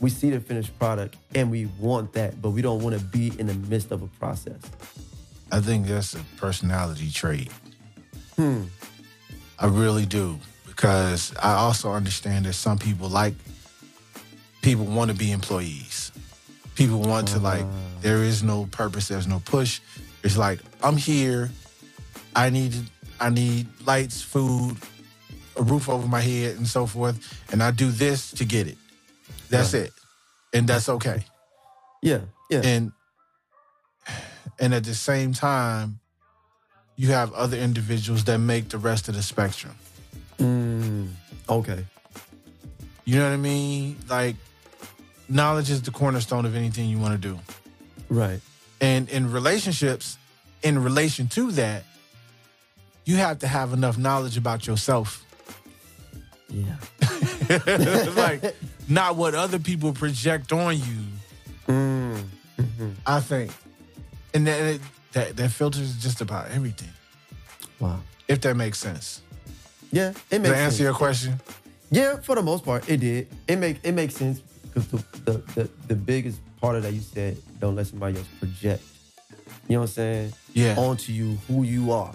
[0.00, 3.32] we see the finished product and we want that, but we don't want to be
[3.38, 4.60] in the midst of a process?
[5.52, 7.50] I think that's a personality trait.
[8.38, 8.62] Hmm.
[9.58, 10.38] I really do.
[10.66, 13.34] Because I also understand that some people like
[14.62, 16.12] people want to be employees.
[16.76, 18.00] People want to like Ah.
[18.00, 19.80] there is no purpose, there's no push.
[20.22, 21.50] It's like I'm here.
[22.36, 22.74] I need
[23.20, 24.76] I need lights, food,
[25.56, 27.18] a roof over my head and so forth,
[27.50, 28.78] and I do this to get it.
[29.50, 29.86] That's Right.
[29.86, 29.92] it.
[30.54, 31.24] And that's okay.
[32.02, 32.20] Yeah.
[32.50, 32.60] Yeah.
[32.62, 32.92] And
[34.60, 35.98] and at the same time
[36.98, 39.74] you have other individuals that make the rest of the spectrum.
[40.38, 41.10] Mm,
[41.48, 41.86] okay.
[43.04, 43.96] You know what I mean?
[44.08, 44.36] Like,
[45.28, 47.38] knowledge is the cornerstone of anything you want to do.
[48.10, 48.40] Right.
[48.80, 50.18] And in relationships,
[50.62, 51.84] in relation to that,
[53.04, 55.24] you have to have enough knowledge about yourself.
[56.50, 56.76] Yeah.
[58.16, 58.56] like,
[58.88, 61.04] not what other people project on you,
[61.68, 62.24] Mm,
[62.58, 62.94] mhm.
[63.06, 63.52] I think.
[64.32, 64.80] And that,
[65.12, 66.90] that, that filters just about everything,
[67.80, 68.00] Wow.
[68.28, 69.22] if that makes sense.
[69.90, 70.12] Yeah.
[70.30, 71.40] It makes that answer your question?
[71.90, 73.28] Yeah, for the most part, it did.
[73.46, 77.00] It make it makes sense because the, the the the biggest part of that you
[77.00, 78.82] said, don't let somebody else project.
[79.68, 80.32] You know what I'm saying?
[80.52, 80.74] Yeah.
[80.76, 82.12] Onto you who you are.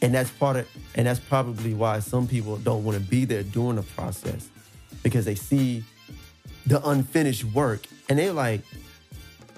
[0.00, 3.42] And that's part of and that's probably why some people don't want to be there
[3.42, 4.48] during the process.
[5.02, 5.84] Because they see
[6.66, 8.62] the unfinished work and they're like,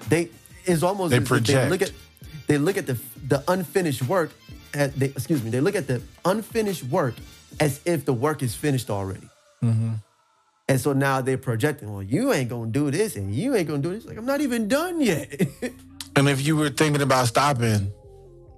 [0.09, 0.29] they
[0.65, 1.35] it's almost They if They
[1.69, 1.81] look project.
[1.83, 1.91] at
[2.47, 4.31] they look at the the unfinished work
[4.73, 7.15] at they excuse me, they look at the unfinished work
[7.59, 9.29] as if the work is finished already.
[9.63, 9.93] Mm-hmm.
[10.69, 13.81] And so now they're projecting, well, you ain't gonna do this and you ain't gonna
[13.81, 14.05] do this.
[14.05, 15.47] Like, I'm not even done yet.
[16.17, 17.93] And if you were thinking about stopping,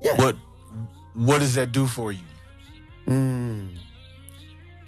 [0.01, 0.15] yeah.
[0.15, 0.37] what
[1.13, 2.23] what does that do for you?
[3.05, 3.75] Mm.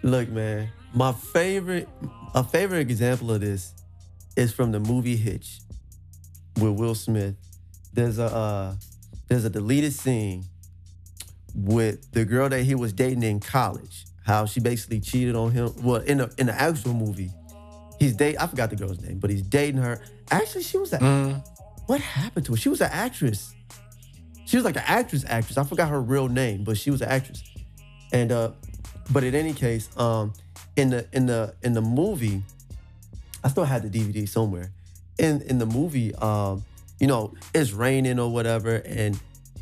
[0.04, 1.90] Look, man, my favorite,
[2.34, 3.74] a favorite example of this
[4.38, 5.60] is from the movie Hitch
[6.62, 7.36] with Will Smith.
[7.92, 8.76] There's a uh,
[9.32, 10.44] there's a deleted scene
[11.56, 14.06] with the girl that he was dating in college.
[14.26, 15.72] How she basically cheated on him.
[15.82, 17.32] Well, in the in the actual movie,
[17.98, 18.36] he's date.
[18.42, 20.02] I forgot the girl's name, but he's dating her.
[20.30, 21.48] Actually, she was a Mm.
[21.88, 22.58] what happened to her?
[22.58, 23.54] She was an actress.
[24.46, 25.58] She was like an actress, actress.
[25.58, 27.42] I forgot her real name, but she was an actress.
[28.12, 28.52] And uh,
[29.12, 30.34] but in any case, um,
[30.76, 32.44] in the in the in the movie,
[33.46, 34.72] I still had the DVD somewhere.
[35.18, 36.66] In in the movie, um,
[37.02, 39.20] you know, it's raining or whatever, and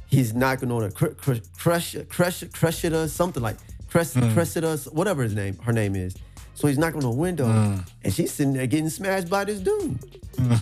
[0.08, 3.56] he's knocking on a cr- cr- crush crush crush it or something like
[3.90, 6.16] crush crush it us whatever his name her name is.
[6.54, 7.90] So he's knocking on the window, mm.
[8.04, 9.98] and she's sitting there getting smashed by this dude.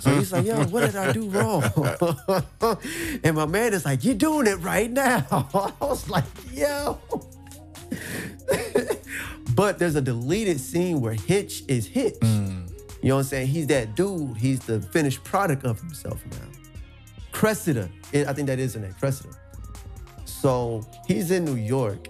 [0.02, 1.64] So he's like, yo, what did I do wrong?
[3.24, 5.26] and my man is like, you're doing it right now.
[5.32, 7.00] I was like, yo.
[9.56, 12.20] but there's a deleted scene where Hitch is Hitch.
[12.20, 12.70] Mm.
[13.02, 13.48] You know what I'm saying?
[13.48, 14.38] He's that dude.
[14.38, 16.57] He's the finished product of himself now.
[17.38, 17.88] Cressida.
[18.16, 19.30] I think that is her name, Cressida.
[20.26, 22.08] So he's in New York.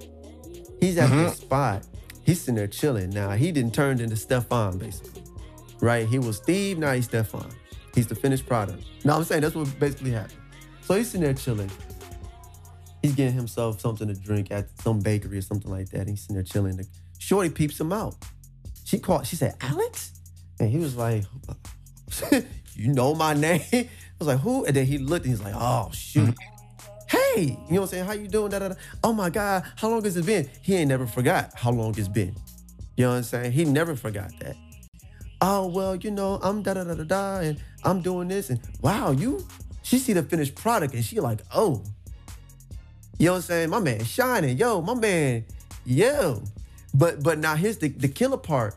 [0.80, 1.34] He's at the mm-hmm.
[1.34, 1.86] spot.
[2.24, 3.10] He's sitting there chilling.
[3.10, 5.24] Now he didn't turn into Stefan, basically.
[5.82, 6.08] Right?
[6.08, 7.50] He was Steve, now he's Stefan.
[7.94, 8.86] He's the finished product.
[9.04, 10.40] Now I'm saying that's what basically happened.
[10.80, 11.72] So he's sitting there chilling.
[13.02, 16.08] He's getting himself something to drink at some bakery or something like that.
[16.08, 16.80] He's sitting there chilling.
[17.20, 18.16] Shorty peeps him out.
[18.86, 20.14] She called, she said, Alex?
[20.58, 21.26] And he was like,
[22.78, 23.62] You know my name?
[24.20, 24.66] I was like, Who?
[24.66, 26.30] And then he looked and he's like, Oh, shoot.
[26.30, 26.54] Mm-hmm.
[27.10, 28.06] Hey, you know what I'm saying?
[28.06, 28.52] How you doing?
[28.52, 28.76] Da, da, da.
[29.04, 30.50] Oh my God, how long has it been?
[30.62, 32.36] He ain't never forgot how long it's been.
[32.98, 33.52] You know what I'm saying?
[33.52, 34.58] He never forgot that.
[35.40, 38.60] Oh, well, you know, I'm da da da da da, and I'm doing this, and
[38.82, 39.46] wow, you,
[39.84, 41.84] she see the finished product, and she like, oh,
[43.20, 43.70] you know what I'm saying?
[43.70, 45.46] My man shining, yo, my man,
[45.86, 46.42] yo.
[46.94, 48.76] But but now here's the the killer part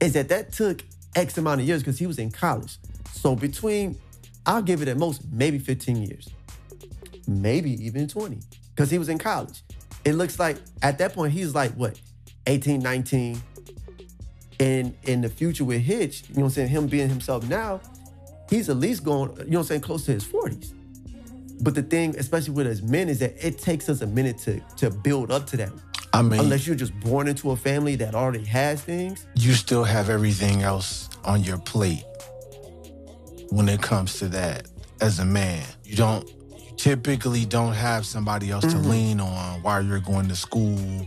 [0.00, 0.82] is that that took
[1.14, 2.78] X amount of years because he was in college.
[3.12, 3.98] So between,
[4.46, 6.30] I'll give it at most maybe 15 years,
[7.26, 8.38] maybe even 20,
[8.74, 9.62] because he was in college.
[10.04, 12.00] It looks like at that point he's like what,
[12.46, 13.42] 18, 19.
[14.58, 17.80] And in the future with Hitch, you know what I'm saying, him being himself now,
[18.48, 20.72] he's at least going, you know what I'm saying, close to his 40s.
[21.60, 24.60] But the thing, especially with us men, is that it takes us a minute to
[24.76, 25.72] to build up to that.
[26.12, 29.26] I mean, Unless you're just born into a family that already has things.
[29.34, 32.04] you still have everything else on your plate
[33.56, 34.66] when it comes to that
[35.00, 35.64] as a man.
[35.82, 38.90] You don't you typically don't have somebody else to mm-hmm.
[38.90, 41.06] lean on while you're going to school,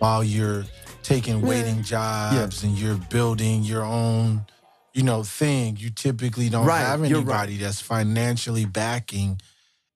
[0.00, 0.64] while you're
[1.04, 1.46] taking mm.
[1.46, 4.44] waiting jobs and you're building your own,
[4.92, 5.76] you know, thing.
[5.78, 9.40] You typically don't Right, have anybody that's financially backing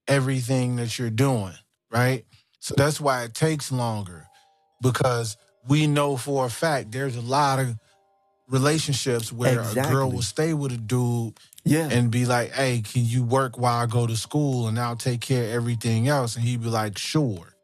[0.06, 1.54] everything that you're doing,
[1.90, 2.24] right?
[2.60, 4.24] So that's why it takes longer
[4.80, 7.76] because we know for a fact there's a lot of
[8.48, 11.34] relationships where a girl will stay with a dude
[11.64, 11.88] Yeah.
[11.90, 15.20] and be like, "Hey, can you work while I go to school and I'll take
[15.20, 17.54] care of everything else?" And he'd be like, "Sure."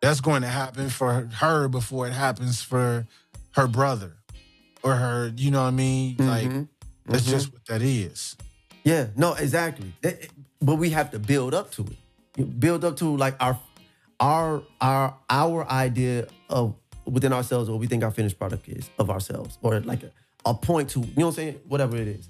[0.00, 3.06] That's going to happen for her before it happens for
[3.52, 4.16] her brother
[4.82, 5.32] or her.
[5.36, 6.16] You know what I mean?
[6.18, 6.68] Like Mhm.
[7.06, 7.30] that's Mhm.
[7.30, 8.36] just what that is.
[8.84, 9.94] Yeah, no, exactly.
[10.60, 11.86] But we have to build up to
[12.36, 12.60] it.
[12.60, 13.58] Build up to like our
[14.18, 19.08] our our our idea of within ourselves what we think our finished product is of
[19.08, 19.56] ourselves.
[19.62, 20.10] Or like a,
[20.44, 21.60] a point to, you know what I'm saying?
[21.68, 22.28] Whatever it is.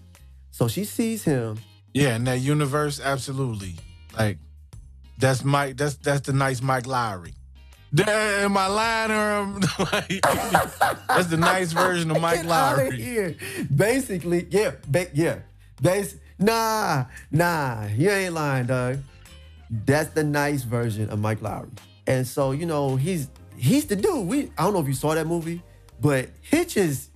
[0.52, 1.58] So she sees him.
[1.92, 3.74] Yeah, in that universe, absolutely.
[4.16, 4.38] Like
[5.18, 5.76] that's Mike.
[5.76, 7.32] That's that's the nice Mike Lowrey.
[7.94, 9.60] Damn, Am I lying or am-
[9.92, 10.22] like,
[11.08, 12.94] that's the nice version of Mike Get Lowrey?
[12.94, 13.36] here.
[13.74, 15.40] Basically, yeah, ba- yeah.
[15.82, 18.98] Bas- nah, nah, you ain't lying, dog.
[19.68, 21.70] That's the nice version of Mike Lowrey.
[22.06, 24.26] And so, you know, he's he's the dude.
[24.26, 25.62] We I don't know if you saw that movie,
[26.00, 27.08] but Hitch is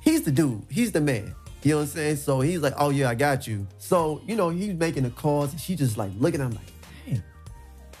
[0.00, 0.62] he's the dude.
[0.68, 1.34] He's the man.
[1.64, 2.16] You know what I'm saying?
[2.16, 3.66] So he's like, oh yeah, I got you.
[3.78, 7.06] So, you know, he's making the calls and she just like looking at him like,
[7.06, 7.22] hey,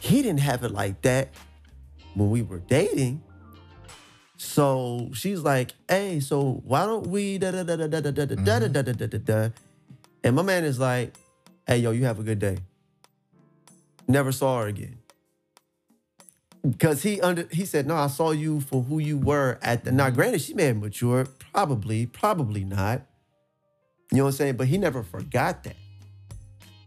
[0.00, 1.30] he didn't have it like that
[2.12, 3.22] when we were dating.
[4.36, 8.24] So she's like, hey, so why don't we da da da da da da da
[8.26, 9.48] da da da da da da da da
[10.22, 11.14] And my man is like,
[11.66, 12.58] hey, yo, you have a good day.
[14.06, 14.98] Never saw her again.
[16.68, 19.92] Because he under he said, no, I saw you for who you were at the
[19.92, 23.06] now granted, she may have matured, probably, probably not.
[24.10, 24.56] You know what I'm saying?
[24.56, 25.76] But he never forgot that.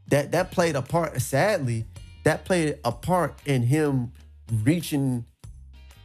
[0.08, 1.86] That that played a part, sadly,
[2.24, 4.14] that played a part in him
[4.64, 5.26] reaching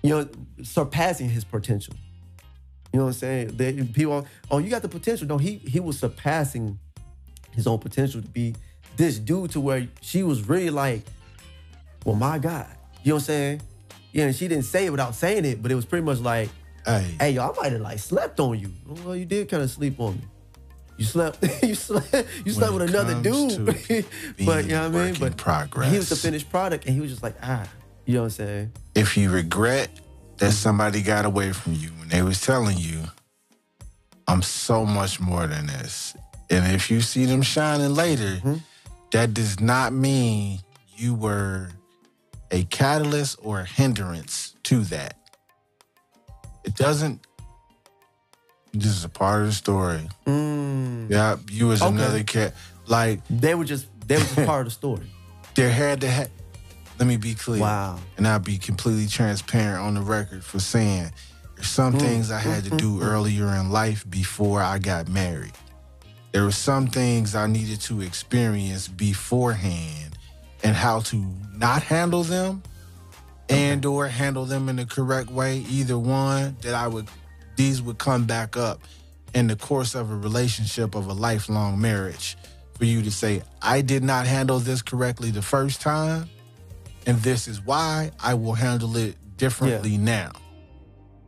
[0.03, 0.29] you know,
[0.63, 1.95] surpassing his potential.
[2.93, 3.57] You know what I'm saying?
[3.57, 5.27] The people, oh, you got the potential.
[5.27, 6.79] No, he he was surpassing
[7.53, 8.55] his own potential to be
[8.97, 11.03] this dude to where she was really like,
[12.05, 12.67] well, my God.
[13.03, 13.63] You know what I'm saying?
[14.13, 16.51] Yeah, and she didn't say it without saying it, but it was pretty much like,
[16.85, 18.73] Hey, hey, yo, I might have like slept on you.
[19.05, 20.23] Well, you did kind of sleep on me.
[21.07, 23.67] You slept, you slept, you slept with another dude.
[24.47, 25.17] but you know what I mean?
[25.19, 25.91] But progress.
[25.91, 27.67] he was the finished product, and he was just like, ah,
[28.05, 28.73] you know what I'm saying?
[28.95, 29.89] if you regret
[30.39, 33.03] that somebody got away from you when they was telling you,
[34.29, 36.15] I'm so much more than this.
[36.51, 38.55] And if you see them shining later, Mm-hmm.
[39.13, 40.61] that does not mean
[40.97, 41.71] you were
[42.51, 45.17] a catalyst or a hindrance to that.
[46.65, 47.27] It doesn't.
[48.73, 50.09] This is a part of the story.
[50.27, 51.11] Mm.
[51.11, 51.95] Yeah, you was Okay.
[51.95, 52.55] another cat.
[52.87, 55.07] Like They were just they were just part of the story.
[55.55, 56.31] there had to have.
[56.99, 57.61] Let me be clear.
[57.61, 57.99] Wow.
[58.17, 61.11] And I'll be completely transparent on the record for saying
[61.57, 65.53] there's some things I had to do earlier in life before I got married.
[66.33, 70.17] There were some things I needed to experience beforehand
[70.63, 71.17] and how to
[71.55, 72.63] not handle them
[73.49, 75.59] and or handle them in the correct way.
[75.69, 77.07] Either one that I would
[77.57, 78.81] these would come back up
[79.35, 82.37] in the course of a relationship of a lifelong marriage
[82.79, 86.29] for you to say, I did not handle this correctly the first time
[87.07, 90.33] and this is why I will handle it differently now,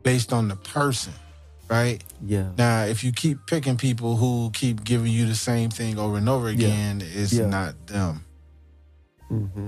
[0.03, 1.13] based on the person,
[1.69, 2.01] right?
[2.25, 2.51] Yeah.
[2.57, 6.29] Now, if you keep picking people who keep giving you the same thing over and
[6.29, 6.67] over Yeah.
[6.67, 7.47] again, it's Yeah.
[7.47, 8.23] not them.
[9.27, 9.67] hmm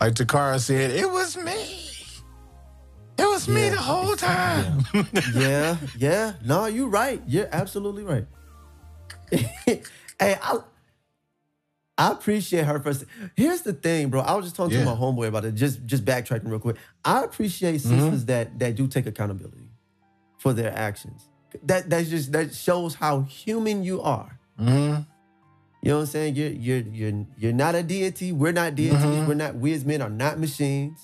[0.00, 1.81] like Takara said, it was me.
[3.22, 4.84] It was me the whole time.
[5.34, 6.32] yeah, yeah.
[6.44, 7.22] No, you're right.
[7.26, 8.26] You're absolutely right.
[9.30, 9.82] hey,
[10.18, 10.58] I
[11.96, 13.04] I appreciate her first.
[13.36, 14.20] Here's the thing, bro.
[14.22, 14.84] I was just talking Yeah.
[14.84, 15.54] to my homeboy about it.
[15.54, 16.76] Just just backtracking real quick.
[17.04, 18.00] I appreciate Mm-hmm.
[18.00, 19.70] sisters that that do take accountability
[20.38, 21.28] for their actions.
[21.64, 24.38] That that's just that shows how human you are.
[24.58, 25.06] Mhm.
[25.82, 26.34] You know what I'm saying?
[26.36, 28.32] You're you're you're you're not a deity.
[28.32, 28.98] We're not deities.
[28.98, 29.28] Mhm.
[29.28, 29.54] We're not.
[29.56, 30.98] We as men are not machines.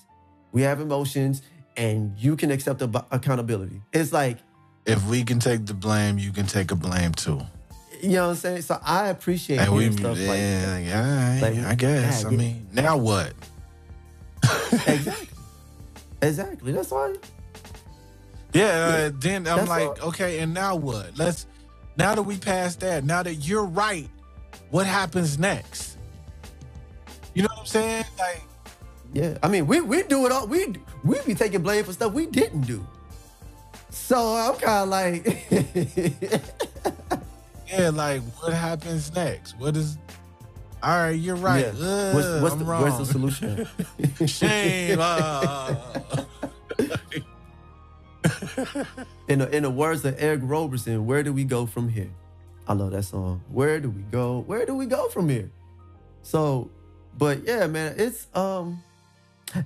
[0.53, 1.43] We have emotions,
[1.79, 3.81] and you can accept ab- accountability.
[3.93, 4.39] It's like
[4.85, 7.41] If we can take the blame, you can take a blame too.
[8.03, 8.63] you know what I'm saying.
[8.63, 10.83] So I appreciate And we, stuff yeah, like that.
[10.83, 12.25] yeah, Like, I guess.
[12.25, 13.33] God, I mean, now what?
[14.87, 15.29] exactly,
[16.23, 16.73] exactly.
[16.73, 17.15] That's why.
[18.55, 21.17] Yeah, uh, then I'm That's like, okay, and now what?
[21.19, 21.47] Let's
[21.97, 24.09] now that we passed that, now that you're right,
[24.71, 25.97] what happens next?
[27.35, 28.05] You know what I'm saying?
[28.19, 28.43] Like,
[29.13, 30.47] Yeah, I mean, we we do it all.
[30.47, 30.75] We
[31.05, 32.85] we be taking blame for stuff we didn't do.
[33.91, 35.47] So I'm kind of like,
[37.69, 39.59] yeah, like what happens next?
[39.59, 39.99] What is?
[40.83, 41.73] All right, you're right.
[41.75, 41.87] Yeah.
[41.87, 42.83] Ugh, what's, what's the, wrong.
[42.83, 43.69] where's the solution?
[44.27, 44.99] Shame.
[45.01, 45.75] uh.
[49.29, 52.11] In the, in the words of Eric Roberson, where do we go from here?
[52.67, 53.43] I love that song.
[53.51, 54.41] Where do we go?
[54.41, 55.51] Where do we go from here?
[56.23, 56.71] So,
[57.17, 58.83] but yeah, man, it's um,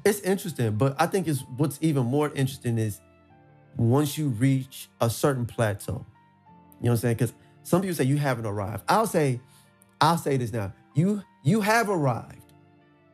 [0.04, 0.76] it's interesting.
[0.76, 3.00] But I think it's what's even more interesting is
[3.76, 6.04] once you reach a certain plateau.
[6.80, 7.14] You know what I'm saying?
[7.14, 8.84] Because some people say you haven't arrived.
[8.88, 9.40] I'll say,
[10.00, 10.72] I'll say this now.
[10.94, 12.38] You you have arrived.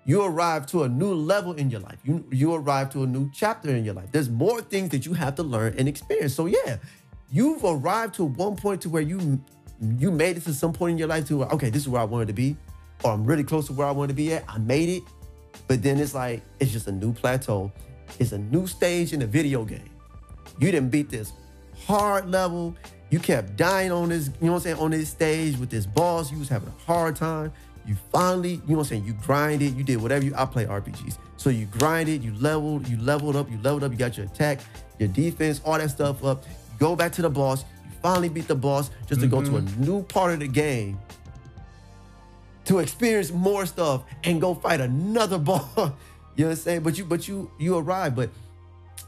[0.04, 1.98] You arrived to a new level in your life.
[2.02, 4.10] You you arrived to a new chapter in your life.
[4.10, 6.34] There's more things that you have to learn and experience.
[6.34, 6.78] So yeah,
[7.30, 9.40] you've arrived to one point to where you
[9.98, 12.00] you made it to some point in your life to where, okay, this is where
[12.00, 12.56] I wanted to be,
[13.04, 14.44] or I'm really close to where I wanted to be at.
[14.48, 15.02] I made it,
[15.66, 17.72] but then it's like it's just a new plateau.
[18.18, 19.90] It's a new stage in the video game.
[20.58, 21.32] You didn't beat this
[21.86, 22.76] hard level.
[23.10, 25.86] You kept dying on this, you know what I'm saying, on this stage with this
[25.86, 26.30] boss.
[26.30, 27.52] You was having a hard time.
[27.86, 30.66] You finally, you know what I'm saying, you grinded, you did whatever you I play
[30.66, 31.16] RPGs.
[31.38, 34.60] So you grinded, you leveled, you leveled up, you leveled up, you got your attack,
[34.98, 36.44] your defense, all that stuff up.
[36.46, 39.56] You go back to the boss, you finally beat the boss just to go to
[39.56, 39.84] a mm-hmm.
[39.84, 40.98] new part of the game
[42.68, 45.66] to experience more stuff and go fight another boss.
[45.76, 45.90] you know
[46.36, 46.82] what I'm saying?
[46.82, 48.14] But you but you you arrive.
[48.14, 48.30] But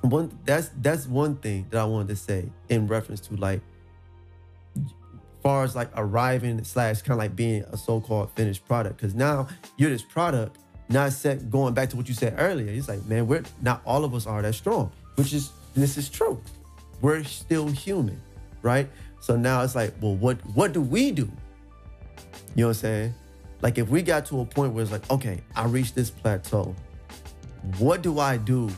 [0.01, 3.61] one that's that's one thing that I wanted to say in reference to like
[5.43, 8.99] far as like arriving slash kind of like being a so-called finished product.
[8.99, 10.57] Cause now you're this product,
[10.89, 12.71] not set going back to what you said earlier.
[12.71, 16.09] It's like, man, we're not all of us are that strong, which is this is
[16.09, 16.41] true.
[17.03, 18.21] We're still human,
[18.63, 18.89] right?
[19.21, 21.31] So now it's like, well, what what do we do?
[22.55, 23.15] You know what I'm saying?
[23.63, 26.75] Like if we got to a point where it's like, okay, I reached this plateau.
[27.79, 28.71] What do I do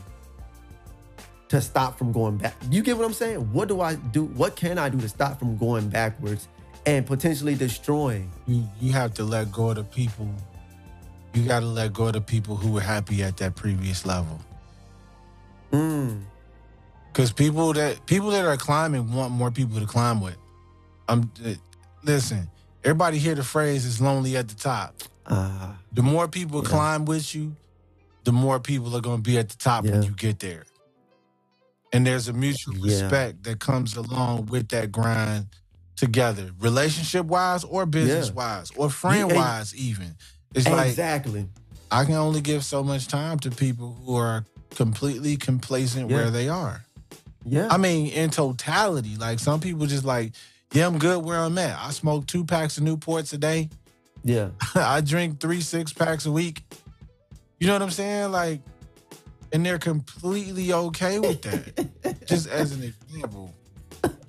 [1.49, 2.55] to stop from going back?
[2.69, 3.39] You get what I'm saying?
[3.53, 4.25] What do I do?
[4.25, 6.47] What can I do to stop from going backwards
[6.85, 8.29] and potentially destroying?
[8.47, 10.27] you you have to let go of the people.
[11.33, 14.39] You got to let go of the people who were happy at that previous level.
[15.71, 16.21] Mm,
[17.11, 20.37] Because people that people that are climbing want more people to climb with.
[21.09, 21.53] I'm uh,
[22.03, 22.47] listen.
[22.83, 24.95] Everybody hear the phrase "is lonely at the top."
[25.27, 26.69] ah, The more people Yeah.
[26.69, 27.55] climb with you,
[28.23, 30.63] the more people are going to be at the top when you get there.
[31.93, 33.01] And there's a mutual Yeah.
[33.03, 35.47] respect that comes along with that grind
[35.95, 40.15] together, relationship wise or business wise or friend wise, even.
[40.55, 41.47] It's like exactly.
[41.91, 46.15] I can only give so much time to people who are completely complacent Yeah.
[46.17, 46.83] where they are.
[47.45, 47.67] Yeah.
[47.69, 50.33] I mean, in totality, like some people just like,
[50.73, 51.77] yeah, I'm good where I'm at.
[51.79, 53.69] I smoke two packs of Newports a day.
[54.23, 54.49] yeah.
[54.75, 56.63] I drink three six packs a week.
[57.59, 58.31] You know what I'm saying?
[58.31, 58.61] Like,
[59.53, 62.25] and they're completely okay with that.
[62.27, 63.53] Just as an example,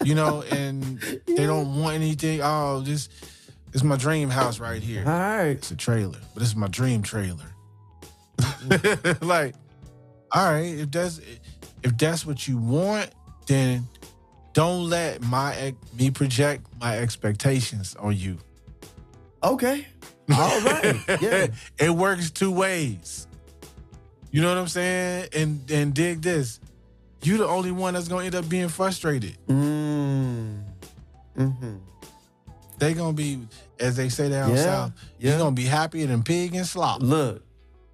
[0.05, 2.41] you know, and they don't want anything.
[2.43, 3.09] Oh, this,
[3.73, 5.03] this is my dream house right here.
[5.07, 5.49] All right.
[5.49, 7.47] It's a trailer, but this is my dream trailer.
[9.23, 9.55] like,
[10.31, 11.21] all right, if that's
[11.83, 13.11] if that's what you want,
[13.47, 13.87] then
[14.55, 18.39] don't let my me project my expectations on you.
[19.43, 19.87] Okay.
[20.35, 20.97] All right.
[21.21, 21.49] Yeah.
[21.79, 23.27] it works two ways.
[24.31, 25.29] You know what I'm saying?
[25.35, 26.61] And and dig this.
[27.23, 29.37] You the only one that's gonna end up being frustrated.
[29.49, 30.63] Mm.
[31.37, 31.77] Mm-hmm.
[32.79, 33.41] They gonna be,
[33.81, 35.31] as they say down Yeah, south, yeah.
[35.31, 37.03] you're gonna be happier than pig and slop.
[37.03, 37.43] Look,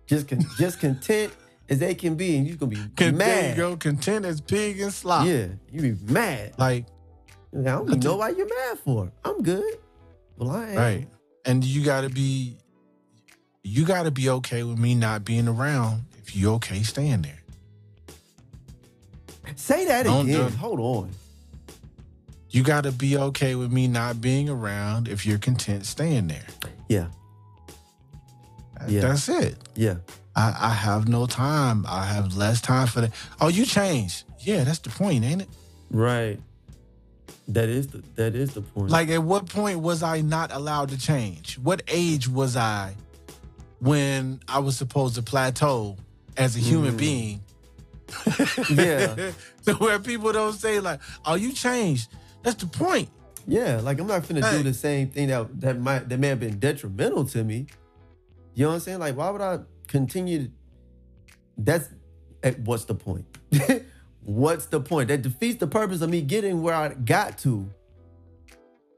[0.07, 1.33] just con- just content
[1.71, 3.51] as they can be, and you're gonna be Con- There mad.
[3.51, 5.27] you go, content as pig and slop.
[5.27, 6.55] Yeah, you be mad.
[6.59, 6.85] Like,
[7.57, 9.11] I don't even know why you're mad for.
[9.25, 9.79] I'm good.
[10.37, 10.77] Well, I am.
[10.77, 11.09] right.
[11.47, 12.57] And you gotta be
[13.63, 17.39] you gotta be okay with me not being around if you okay staying there.
[19.57, 20.53] Say that Don't again.
[20.53, 21.11] Hold on.
[22.51, 26.47] You got to be okay with me not being around if you're content staying there.
[26.89, 27.07] Yeah,
[28.89, 29.01] Yeah.
[29.03, 29.57] That's it.
[29.75, 29.97] yeah.
[30.37, 31.85] I, I have no time.
[31.89, 33.11] I have less time for that.
[33.41, 34.25] Oh, you changed.
[34.39, 35.49] Yeah, that's the point, ain't it?
[35.91, 36.39] Right.
[37.49, 38.91] That is the that is the point.
[38.91, 41.59] Like, at what point was I not allowed to change?
[41.59, 42.95] What age was I
[43.81, 45.97] when I was supposed to plateau
[46.37, 46.99] as a human Mm.
[46.99, 47.41] being?
[48.71, 49.33] Yeah.
[49.63, 52.09] so where people don't say like, "Oh, you changed."
[52.43, 53.09] That's the point.
[53.47, 54.59] yeah, like I'm not finna Hey.
[54.59, 57.67] do the same thing that that might that may have been detrimental to me.
[58.61, 58.99] You know what I'm saying?
[58.99, 60.45] Like, why would I continue?
[60.45, 60.51] To,
[61.57, 61.89] that's
[62.43, 63.25] eh, what's the point?
[64.23, 65.09] what's the point?
[65.09, 67.71] That defeats the purpose of me getting where I got to.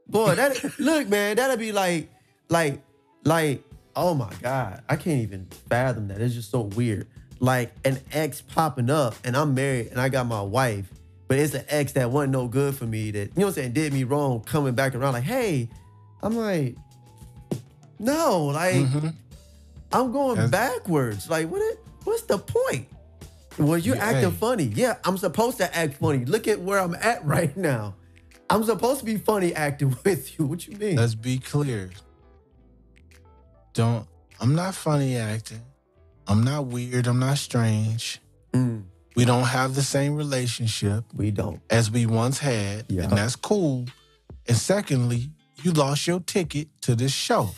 [0.05, 2.09] Boy, that look, man, that'd be like,
[2.49, 2.81] like,
[3.23, 3.63] like,
[3.95, 6.19] oh my God, I can't even fathom that.
[6.19, 7.07] It's just so weird.
[7.39, 10.91] Like an ex popping up, and I'm married, and I got my wife,
[11.29, 13.11] but it's an ex that wasn't no good for me.
[13.11, 15.69] That you know what I'm saying did me wrong, coming back around like, hey,
[16.21, 16.75] I'm like,
[17.97, 19.13] no, like Mhm.
[19.93, 21.29] I'm going That's- backwards.
[21.29, 21.61] Like, what?
[22.03, 22.87] What's the point?
[23.57, 24.37] Well, you're Yeah, acting hey.
[24.37, 24.63] funny.
[24.65, 26.25] Yeah, I'm supposed to act funny.
[26.25, 27.95] Look at where I'm at right now.
[28.49, 30.45] I'm supposed to be funny acting with you.
[30.45, 30.95] What you mean?
[30.97, 31.91] Let's be clear.
[33.73, 34.07] Don't.
[34.39, 35.61] I'm not funny acting.
[36.27, 37.07] I'm not weird.
[37.07, 38.19] I'm not strange.
[38.53, 38.83] Mm,
[39.15, 41.61] We don't have the same relationship we don't.
[41.69, 43.03] as we once had, Yeah.
[43.03, 43.85] and that's cool.
[44.47, 45.31] And secondly,
[45.63, 47.49] you lost your ticket to this show,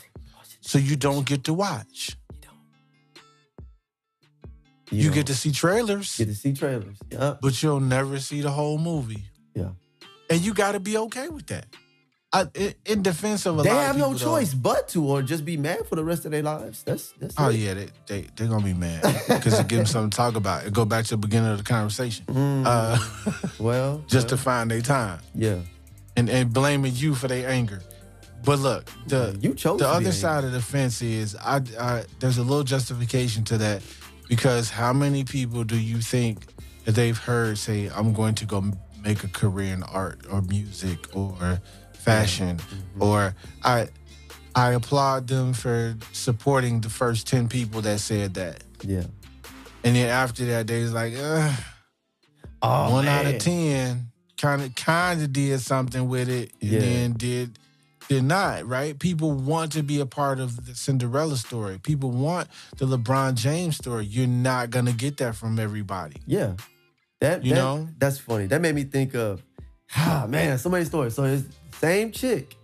[0.60, 2.16] so you don't get to watch.
[4.90, 5.14] You, don't.
[5.14, 6.96] get to see trailers, get to see trailers.
[7.10, 7.36] Yeah.
[7.42, 9.24] but you'll never see the whole movie.
[9.54, 9.70] Yeah.
[10.30, 11.66] And you got to be okay with that.
[12.32, 12.48] I,
[12.84, 15.22] in, defense of a They lot of have no people, though- choice but to, or
[15.22, 16.82] just be mad for the rest of their lives.
[16.82, 17.34] That's that's.
[17.38, 17.56] Oh it.
[17.56, 20.66] yeah, they they they're gonna be mad because it gives them something to talk about.
[20.66, 22.98] It go back to the beginning of the conversation, Mm, uh,
[23.58, 25.60] well, just to find their time yeah.
[26.16, 27.80] and and blaming you for their anger.
[28.44, 30.12] But look, the you chose the other angry.
[30.12, 33.82] side of the fence is I, I there's a little justification to that
[34.28, 36.46] because how many people do you think
[36.84, 38.64] that they've heard say I'm going to go
[39.04, 41.60] make a career in art or music or
[41.94, 43.02] fashion Mm-hmm.
[43.02, 43.88] or I
[44.54, 48.64] I applaud them for supporting the first 10 people that said that.
[48.82, 49.04] Yeah.
[49.84, 51.60] And then after that, they was like, Ugh,
[52.62, 56.78] Oh, one out of ten kind of kind of did something with it, and Yeah.
[56.80, 57.58] then did
[58.08, 58.66] did not.
[58.66, 58.98] Right?
[58.98, 61.78] People want to be a part of the Cinderella story.
[61.82, 62.48] People want
[62.78, 64.04] the LeBron James story.
[64.06, 66.16] You're not gonna get that from everybody.
[66.26, 66.54] Yeah.
[67.20, 67.88] That You that- know?
[67.98, 68.46] that's funny.
[68.46, 69.42] That made me think of
[69.96, 71.14] ah man, so many stories.
[71.14, 71.44] So it's
[71.80, 72.56] same chick.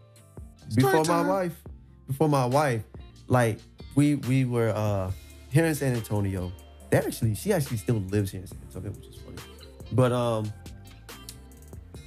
[0.69, 1.63] Story Before my wife.
[2.07, 2.83] Before my wife,
[3.29, 3.59] like
[3.95, 5.11] we we were uh
[5.51, 6.53] here in San Antonio.
[6.91, 9.37] They actually she actually still lives here in San Antonio, which is funny.
[9.93, 10.53] But um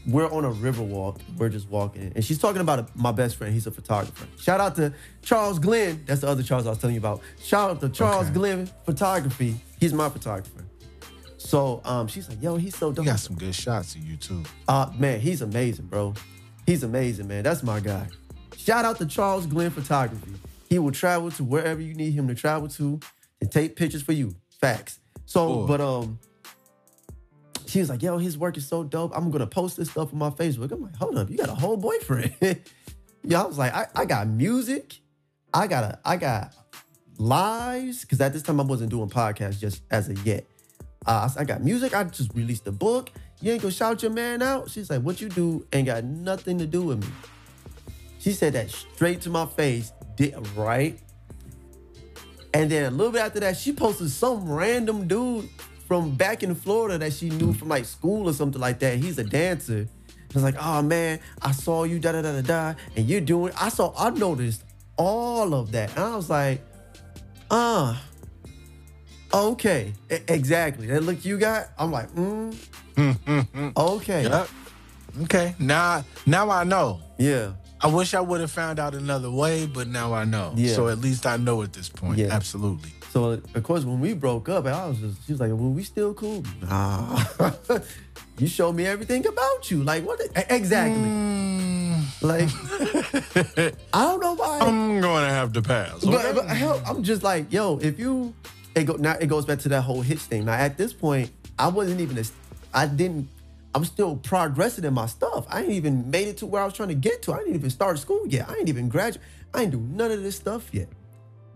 [0.07, 1.19] we're on a river walk.
[1.37, 3.53] We're just walking, and she's talking about a, my best friend.
[3.53, 4.27] He's a photographer.
[4.39, 6.03] Shout out to Charles Glenn.
[6.05, 7.21] That's the other Charles I was telling you about.
[7.41, 8.33] Shout out to Charles Okay.
[8.33, 9.55] Glenn Photography.
[9.79, 10.63] He's my photographer.
[11.37, 14.17] So um, she's like, "Yo, he's so You dope." got some good shots of you
[14.17, 14.43] too.
[14.67, 16.13] Uh, man, he's amazing, bro.
[16.65, 17.43] He's amazing, man.
[17.43, 18.07] That's my guy.
[18.57, 20.33] Shout out to Charles Glenn Photography.
[20.69, 22.99] He will travel to wherever you need him to travel to
[23.39, 24.35] and take pictures for you.
[24.59, 24.99] Facts.
[25.27, 25.67] So, Cool.
[25.67, 26.19] but um,
[27.67, 29.11] she was like, "Yo, his work is so dope.
[29.15, 31.55] I'm gonna post this stuff on my Facebook." I'm like, "Hold up, you got a
[31.55, 32.35] whole boyfriend?"
[33.23, 34.99] yeah, I was like, I, "I got music.
[35.53, 36.53] I got a, I got
[37.17, 40.45] lives because at this time I wasn't doing podcasts just as of yet.
[41.05, 41.95] Uh, I I got music.
[41.95, 43.09] I just released a book.
[43.41, 44.69] You ain't gonna shout your man out.
[44.69, 47.07] She's like, what you do ain't got nothing to do with me.
[48.19, 50.99] She said that straight to my face, did right.
[52.53, 55.49] And then a little bit after that, she posted some random dude
[55.87, 58.97] from back in Florida that she knew from like school or something like that.
[58.99, 59.87] He's a dancer.
[60.33, 63.53] It's like, oh man, I saw you, da da da da da, and you're doing.
[63.59, 64.63] I saw, I noticed
[64.97, 66.61] all of that, and I was like,
[67.49, 67.95] uh,
[69.33, 70.87] okay, E- exactly.
[70.87, 72.55] That look you got, I'm like, mm,
[73.77, 74.49] okay, Yep.
[75.23, 75.55] Okay.
[75.59, 76.99] Now now I know.
[77.17, 80.51] yeah, I wish I would have found out another way, but now I know.
[80.57, 80.73] Yeah.
[80.75, 82.17] So at least I know at this point.
[82.17, 82.27] Yeah.
[82.31, 82.91] Absolutely.
[83.15, 85.83] So of course, when we broke up, I was just she was like, "Well, we
[85.83, 87.23] still cool." Nah,
[88.37, 89.81] you showed me everything about you.
[89.83, 90.19] Like what?
[90.19, 91.01] e- Exactly.
[91.01, 92.49] Mm, Like
[93.93, 94.59] I don't know why.
[94.59, 96.03] I'm gonna have to pass.
[96.03, 96.33] but, okay?
[96.33, 98.33] but hell, I'm just like, yo, if you,
[98.75, 99.13] it go now.
[99.13, 100.43] It goes back to that whole hitch thing.
[100.43, 102.17] Now at this point, I wasn't even.
[102.17, 102.33] As,
[102.73, 103.29] I didn't.
[103.73, 105.45] I'm still progressing in my stuff.
[105.49, 107.33] I ain't even made it to where I was trying to get to.
[107.33, 108.49] I didn't even start school yet.
[108.49, 109.23] I ain't even graduate.
[109.53, 110.89] I ain't do none of this stuff yet.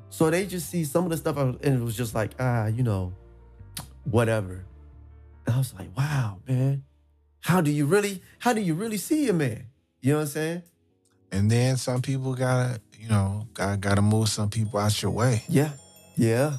[0.09, 2.67] So they just see some of the stuff, I and it was just like, ah,
[2.67, 3.13] you know,
[4.05, 4.65] whatever.
[5.45, 6.83] And I was like, wow, man,
[7.41, 9.65] how do you really, how do you really see a man?
[10.01, 10.63] You know what I'm saying?
[11.31, 15.43] And then some people gotta, you know, gotta gotta move some people out your way.
[15.47, 15.71] Yeah,
[16.15, 16.57] yeah,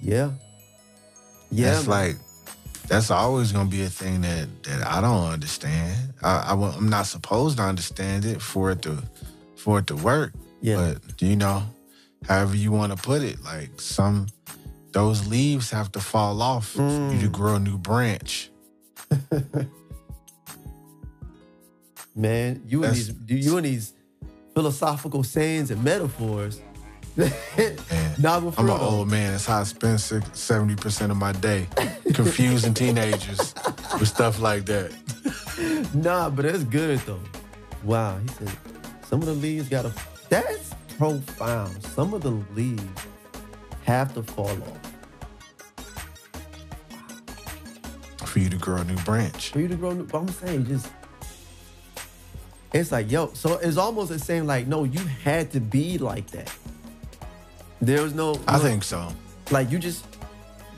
[0.00, 0.32] yeah,
[1.50, 1.72] yeah.
[1.72, 1.98] That's man.
[2.06, 2.16] like
[2.88, 6.14] that's always gonna be a thing that that I don't understand.
[6.22, 9.02] I, I I'm not supposed to understand it for it to
[9.56, 10.32] for it to work.
[10.60, 11.62] yeah, But you know,
[12.28, 14.26] however you want to put it, like some
[14.92, 17.32] those leaves have to fall off for you to Mm.
[17.32, 18.50] grow a new branch.
[22.14, 23.92] man, you and these, you and these
[24.54, 26.60] philosophical sayings and metaphors.
[27.16, 27.32] Man,
[28.18, 29.32] nah, but for I'm an old man.
[29.32, 31.66] That's how I spend seventy percent of my day
[32.12, 33.54] confusing teenagers
[33.98, 34.92] with stuff like that.
[35.94, 37.20] Nah, but that's good though.
[37.84, 38.50] Wow, he said
[39.08, 39.92] some of the leaves got a.
[40.28, 41.82] That's profound.
[41.84, 42.82] Some of the leaves
[43.84, 44.92] have to fall off
[48.26, 49.50] For you to grow a new branch.
[49.52, 49.92] for you to grow.
[49.92, 50.90] New, but I'm saying just.
[52.72, 54.46] It's like yo, so it's almost the same.
[54.46, 56.52] Like no, you had to be like that.
[57.80, 58.38] There was no.
[58.46, 59.08] I think so.
[59.50, 60.04] like you just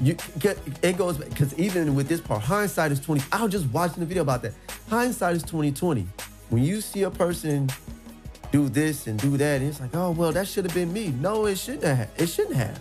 [0.00, 3.66] you get it goes because even with this part hindsight is 20 i was just
[3.72, 4.52] watching the video about that
[4.88, 6.06] hindsight is 2020
[6.50, 7.68] when you see a person
[8.52, 9.60] do this and do that.
[9.60, 11.08] And it's like oh well that should have been me.
[11.08, 12.10] No it shouldn't have.
[12.16, 12.80] It shouldn't have.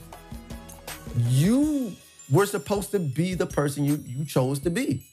[1.29, 1.93] You
[2.29, 5.05] were supposed to be the person you you chose to be.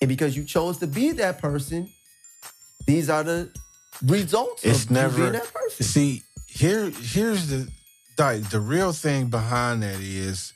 [0.00, 1.88] And because you chose to be that person
[2.86, 3.48] these are the
[4.04, 5.86] results It's of you never being that person.
[5.86, 7.68] See, here here's the
[8.18, 10.52] like the real thing behind that is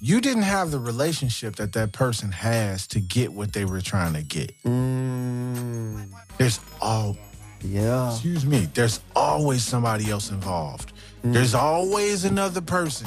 [0.00, 4.12] you didn't have the relationship that that person has to get what they were trying
[4.14, 4.52] to get.
[4.64, 6.08] mm,
[6.38, 7.16] There's all
[7.64, 10.92] yeah excuse me, there's always somebody else involved.
[11.22, 13.06] There's always another person.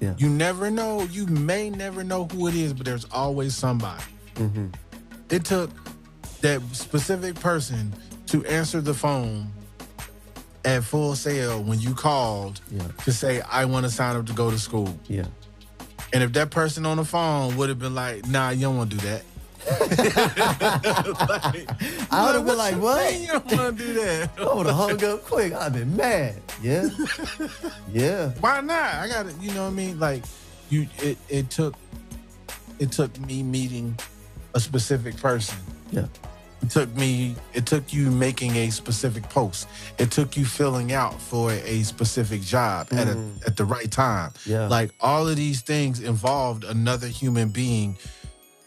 [0.00, 0.14] Yeah.
[0.16, 4.02] You never know, you may never know who it is, but there's always somebody.
[4.36, 4.68] hmm
[5.28, 5.70] It took
[6.40, 7.92] that specific person
[8.28, 9.52] to answer the phone
[10.64, 14.32] at Full Sail when you called yeah to say, I want to sign up to
[14.32, 14.98] go to school.
[15.08, 15.26] yeah
[16.14, 18.90] And if that person on the phone would have been like, nah, you don't want
[18.92, 19.22] to do that.
[20.90, 23.18] I would have been like, what?
[23.20, 24.30] You don't want to do that.
[24.38, 25.52] I would have hung up quick.
[25.52, 26.36] I'd been mad.
[26.62, 26.88] Yeah.
[27.92, 28.30] Yeah.
[28.40, 28.94] Why not?
[28.94, 29.98] I got to, you know what I mean?
[30.00, 30.24] Like,
[30.70, 31.74] you, it, it took,
[32.78, 33.98] it took me meeting
[34.54, 35.58] a specific person.
[35.90, 36.06] Yeah.
[36.60, 39.68] It took me, it took you making a specific post.
[39.98, 43.46] It took you filling out for a specific job at, a, Mhm.
[43.46, 44.32] at the right time.
[44.44, 44.66] Yeah.
[44.66, 47.96] Like all of these things involved another human being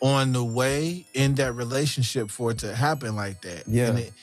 [0.02, 3.64] on the way in that relationship for it to happen like that.
[3.68, 3.89] Yeah.
[3.89, 4.14] And it,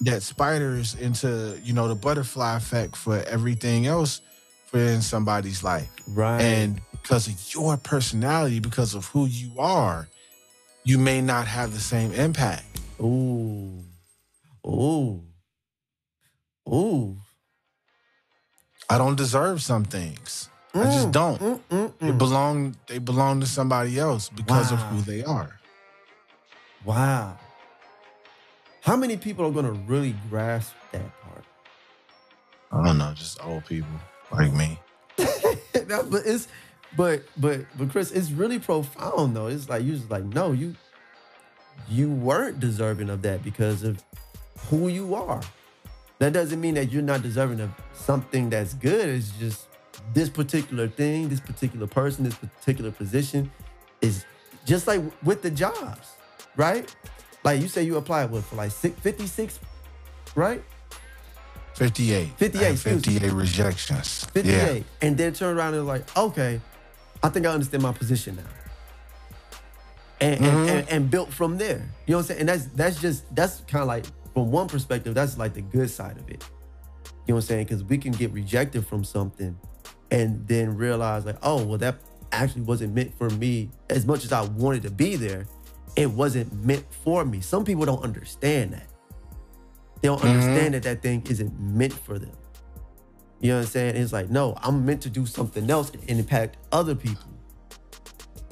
[0.00, 4.20] that spiders into, you know, the butterfly effect for everything else
[4.66, 5.90] for in somebody's life.
[6.08, 6.40] right.
[6.40, 10.08] And because of your personality, because of who you are,
[10.84, 12.64] you may not have the same impact.
[13.00, 13.82] Ooh.
[14.66, 15.22] Ooh.
[16.68, 17.16] Ooh.
[18.90, 20.48] I don't deserve some things.
[20.74, 21.40] I just Mm, don't.
[21.40, 22.18] mm, mm, They mm.
[22.18, 25.58] belong they belong to somebody else because of who they are.
[26.84, 27.38] Wow.
[28.82, 31.44] How many people are gonna really grasp that part?
[32.70, 33.88] I don't know, just old people
[34.30, 34.78] like me.
[35.88, 36.48] No, but it's
[36.96, 39.46] but but but Chris, it's really profound though.
[39.46, 40.74] It's like you just like, no, you
[41.88, 44.04] you weren't deserving of that because of
[44.68, 45.40] who you are.
[46.18, 49.08] That doesn't mean that you're not deserving of something that's good.
[49.08, 49.68] It's just
[50.14, 53.50] this particular thing, this particular person, this particular position
[54.00, 54.24] is
[54.64, 56.12] just like with the jobs,
[56.56, 56.94] right?
[57.44, 59.58] Like you say you applied what for like six, 56,
[60.34, 60.62] right?
[61.74, 62.28] 58.
[62.36, 63.12] 58, I had excuse me.
[63.14, 64.24] 58 rejections.
[64.32, 64.52] 58.
[64.76, 64.82] Yeah.
[65.00, 66.60] And then turn around and like, okay,
[67.22, 68.42] I think I understand my position now.
[70.20, 70.68] And, and, Mhm.
[70.68, 71.88] and, and built from there.
[72.06, 72.40] You know what I'm saying?
[72.40, 75.88] And that's that's just that's kind of like from one perspective, that's like the good
[75.90, 76.42] side of it.
[77.26, 77.64] You know what I'm saying?
[77.66, 79.56] Because we can get rejected from something
[80.10, 81.96] and then realize like, oh, well, that
[82.32, 85.46] actually wasn't meant for me as much as I wanted to be there.
[85.96, 87.40] It wasn't meant for me.
[87.40, 88.86] Some people don't understand that.
[90.00, 90.24] They don't Mhm.
[90.30, 92.32] understand that that thing isn't meant for them.
[93.40, 93.96] You know what I'm saying?
[93.96, 97.30] It's like, no, I'm meant to do something else and impact other people.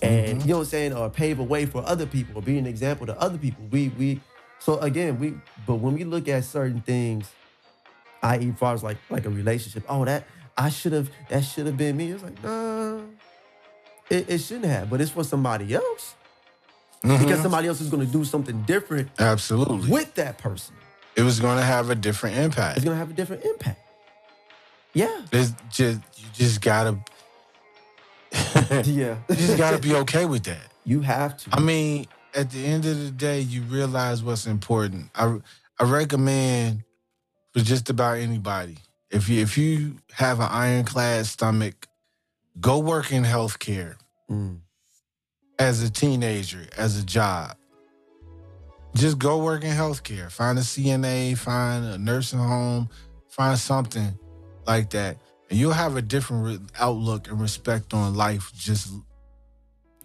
[0.02, 0.92] And you know what I'm saying?
[0.92, 3.64] Or pave a way for other people or be an example to other people.
[3.70, 4.20] We we
[4.58, 5.34] so again, we
[5.66, 7.30] but when we look at certain things,
[8.22, 8.50] i.e.
[8.50, 10.24] as far as like like a relationship, oh that
[10.58, 12.12] I should have that should have been me.
[12.12, 13.00] It's like, nah,
[14.10, 16.14] it, it shouldn't have, but it's for somebody else.
[17.04, 17.18] Mhm.
[17.20, 19.90] Because somebody else is gonna do something different Absolutely.
[19.90, 20.74] with that person.
[21.14, 22.76] it was going to have a different impact.
[22.76, 23.80] It's gonna have a different impact.
[24.92, 25.22] Yeah.
[25.32, 26.98] It's just you just gotta
[28.84, 29.16] Yeah.
[29.28, 30.72] you just gotta be okay with that.
[30.84, 31.50] You have to.
[31.52, 35.10] I mean, at the end of the day, you realize what's important.
[35.14, 35.38] I
[35.78, 36.82] I recommend
[37.52, 38.76] for just about anybody.
[39.10, 41.86] If you if you have an ironclad stomach,
[42.60, 43.96] go work in healthcare
[44.30, 44.58] Mm.
[45.58, 47.56] as a teenager, as a job.
[48.96, 50.30] Just go work in healthcare.
[50.32, 52.88] Find a CNA, find a nursing home,
[53.28, 54.18] find something
[54.66, 55.18] like that.
[55.48, 58.92] And you'll have a different re- outlook and respect on life just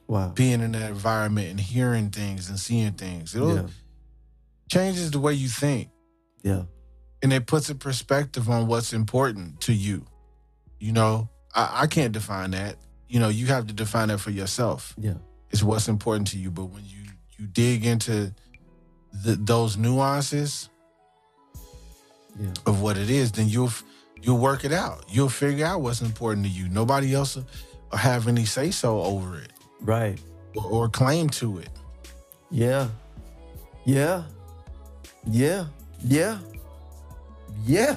[0.07, 0.29] Wow.
[0.33, 3.33] being in that environment and hearing things and seeing things.
[3.33, 3.67] It'll Yeah.
[4.69, 5.89] changes the way you think
[6.43, 6.63] Yeah.
[7.23, 10.05] And it puts a perspective on what's important to you.
[10.79, 12.77] You know, I, I can't define that.
[13.07, 14.93] You know, you have to define that for yourself.
[14.97, 15.15] Yeah.
[15.51, 16.49] It's what's important to you.
[16.51, 16.97] But when you
[17.37, 18.33] you dig into
[19.23, 20.69] the, those nuances
[22.39, 22.53] Yeah.
[22.65, 23.71] of what it is, then you'll
[24.21, 25.03] you'll work it out.
[25.09, 26.69] You'll figure out what's important to you.
[26.69, 27.45] Nobody else will,
[27.97, 29.51] have any say so over it
[29.81, 30.17] Right.
[30.55, 31.69] or, or claim to it.
[32.49, 32.87] Yeah.
[33.85, 34.23] Yeah.
[35.25, 35.65] Yeah.
[36.03, 36.37] Yeah.
[37.65, 37.95] Yeah.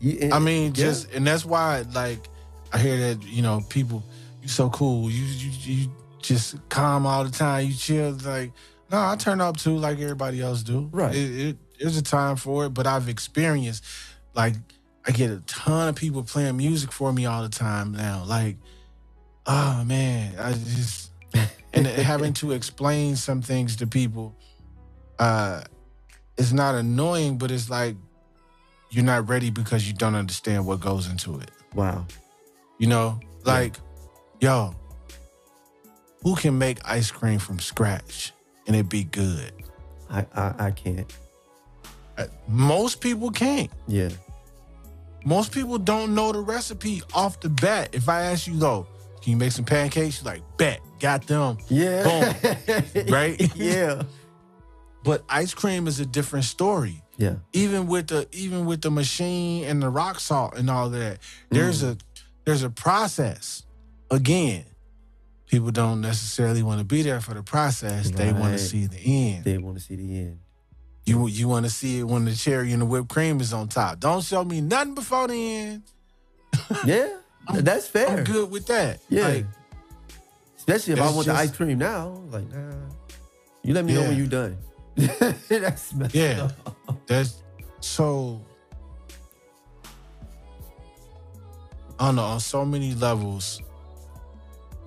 [0.00, 0.34] Yeah.
[0.34, 0.84] I mean, Yeah.
[0.86, 2.28] just and that's why, like,
[2.72, 4.02] I hear that you know people,
[4.42, 8.12] you so cool, you you you just calm all the time, you chill.
[8.24, 8.52] Like,
[8.90, 10.88] no, I turn up too, like everybody else do.
[10.92, 11.14] Right.
[11.14, 13.84] It, it, there's a time for it, but I've experienced,
[14.34, 14.54] like,
[15.06, 18.24] I get a ton of people playing music for me all the time now.
[18.26, 18.56] Like,
[19.46, 21.10] oh man, I just
[21.72, 24.34] and having to explain some things to people,
[25.18, 25.62] uh,
[26.36, 27.96] it's not annoying, but it's like
[28.90, 31.50] you're not ready because you don't understand what goes into it.
[31.74, 32.06] wow.
[32.78, 33.76] You know, like,
[34.40, 34.74] yo,
[36.22, 38.32] who can make ice cream from scratch
[38.66, 39.52] and it be good?
[40.10, 41.10] I, I I can't.
[42.18, 43.70] Uh, Most people can't.
[43.88, 44.10] Yeah.
[45.24, 47.90] Most people don't know the recipe off the bat.
[47.94, 48.86] If I ask you though,
[49.22, 50.22] can you make some pancakes?
[50.22, 51.56] You're like, bet, got them.
[51.68, 52.04] Yeah.
[52.04, 53.06] Boom.
[53.08, 53.56] right?
[53.56, 54.02] yeah.
[55.04, 57.00] But ice cream is a different story.
[57.18, 57.36] Yeah.
[57.52, 61.18] even with the even with the machine and the rock salt and all that
[61.50, 61.92] there's Mm.
[61.92, 61.96] a
[62.44, 63.62] there's a process
[64.10, 64.64] again
[65.46, 68.98] people don't necessarily want to be there for the process they want to see the
[68.98, 70.38] end They want to see the end.
[71.06, 73.68] you you want to see it when the cherry and the whipped cream is on
[73.68, 75.82] top don't show me nothing before the end
[76.84, 77.08] Yeah.
[77.54, 78.08] That's fair.
[78.18, 79.28] i'm good with that Yeah.
[79.28, 79.46] Like,
[80.58, 82.08] Especially if I want the ice cream now.
[82.28, 82.74] Like, nah.
[83.62, 84.58] You let me know when you're done.
[85.48, 86.48] That's messed Yeah.
[86.66, 87.06] up.
[87.06, 87.42] that's
[87.80, 88.40] so
[91.98, 93.60] I don't know on so many levels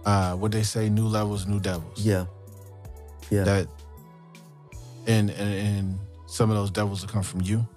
[0.05, 2.25] uh what they say new levels new devils Yeah.
[3.29, 3.43] Yeah.
[3.43, 3.67] that
[5.07, 7.67] and, and and some of those devils will come from you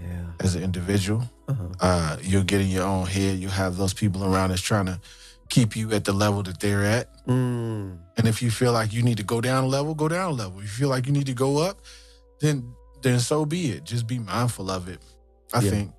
[0.00, 0.24] yeah.
[0.40, 1.64] as an individual Uh-huh.
[1.80, 5.00] uh you'll get in your own head you'll have those people around that's trying to
[5.54, 7.98] keep you at the level that they're at Mm.
[8.16, 10.34] and if you feel like you need to go down a level go down a
[10.42, 11.76] level if you feel like you need to go up
[12.40, 12.56] then
[13.02, 15.00] then so be it just be mindful of it
[15.54, 15.70] i Yeah.
[15.70, 15.92] think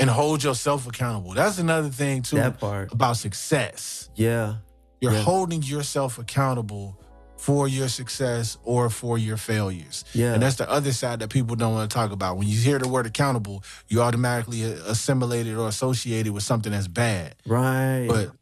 [0.00, 2.92] and hold yourself accountable that's another thing too That part.
[2.92, 4.56] about success Yeah.
[5.00, 5.22] you're Yeah.
[5.32, 6.86] holding yourself accountable
[7.36, 10.34] for your success or for your failures Yeah.
[10.34, 12.36] and that's the other side that people don't want to talk about.
[12.38, 16.42] When you hear the word accountable, you automatically uh, assimilate it or associate it with
[16.50, 17.36] something that's bad.
[17.46, 18.06] right.
[18.08, 18.32] But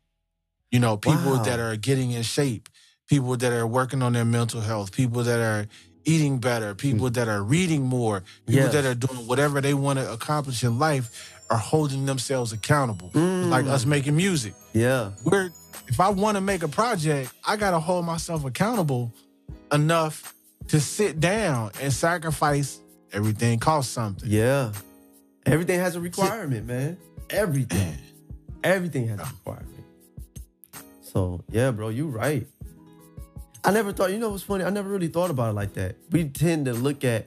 [0.70, 1.42] you know, people Wow.
[1.44, 2.68] that are getting in shape,
[3.08, 5.66] people that are working on their mental health, people that are
[6.04, 8.72] eating better, people that are reading more, people Yes.
[8.72, 13.10] that are doing whatever they want to accomplish in life are holding themselves accountable.
[13.10, 13.48] Mm.
[13.50, 14.54] Like us making music.
[14.72, 15.10] yeah.
[15.24, 15.50] We're
[15.88, 19.12] if I want to make a project, I gotta hold myself accountable
[19.72, 20.34] enough
[20.68, 22.80] to sit down and sacrifice
[23.12, 24.28] everything costs something.
[24.28, 24.72] Yeah.
[25.44, 26.96] Everything has a requirement, man.
[27.30, 27.96] Everything.
[28.64, 29.75] Everything has a requirement.
[31.16, 32.46] So yeah, bro, you right.
[33.64, 34.64] I never thought, you know what's funny?
[34.64, 35.96] I never really thought about it like that.
[36.10, 37.24] We tend to look at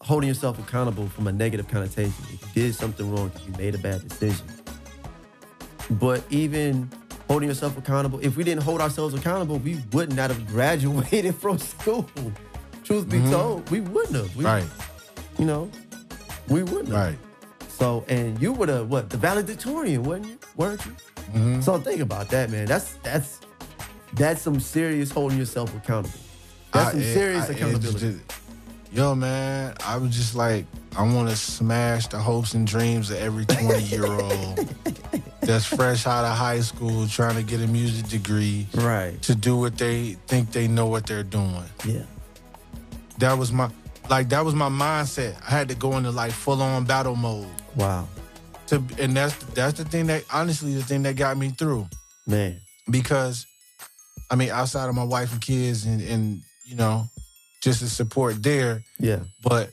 [0.00, 2.14] holding yourself accountable from a negative connotation.
[2.32, 4.46] If you did something wrong, if you made a bad decision.
[5.90, 6.88] But even
[7.28, 11.58] holding yourself accountable, if we didn't hold ourselves accountable, we would not have graduated from
[11.58, 12.08] school.
[12.84, 13.30] Truth be Mhm.
[13.30, 14.34] told, we wouldn't have.
[14.34, 14.64] We, Right,
[15.38, 15.70] You know,
[16.48, 16.96] we wouldn't have.
[17.08, 17.18] right.
[17.68, 19.10] So, and you were the what?
[19.10, 20.38] The valedictorian, wasn't you?
[20.56, 20.92] Weren't you?
[21.34, 21.62] Mhm.
[21.62, 22.66] So think about that, man.
[22.66, 23.40] That's that's
[24.14, 26.18] that's some serious holding yourself accountable.
[26.72, 27.98] That's some I- it- serious I- it accountability.
[28.12, 28.40] just-
[28.92, 30.66] yo, man, I was just like,
[30.96, 34.68] I want to smash the hopes and dreams of every 20 year old
[35.40, 39.20] that's fresh out of high school trying to get a music degree right.
[39.22, 41.64] to do what they think they know what they're doing.
[41.86, 42.02] Yeah.
[43.18, 43.70] That was my,
[44.10, 45.36] like, that was my mindset.
[45.46, 47.48] I had to go into like full on battle mode.
[47.76, 48.06] Wow.
[48.72, 51.88] To, and that's that's the thing that honestly the thing that got me through
[52.26, 52.58] Man.
[52.90, 53.46] because
[54.32, 57.04] I mean, outside of my wife and kids, and and you know,
[57.62, 58.82] just the support there.
[58.98, 59.20] Yeah.
[59.42, 59.70] But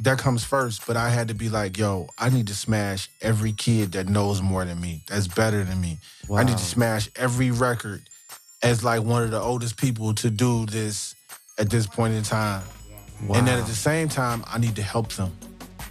[0.00, 0.86] that comes first.
[0.86, 4.40] But I had to be like, yo, I need to smash every kid that knows
[4.40, 5.98] more than me, that's better than me.
[6.28, 6.38] Wow.
[6.38, 8.02] I need to smash every record
[8.62, 11.16] as like one of the oldest people to do this
[11.58, 12.62] at this point in time.
[13.26, 13.38] Wow.
[13.38, 15.32] And then at the same time, I need to help them.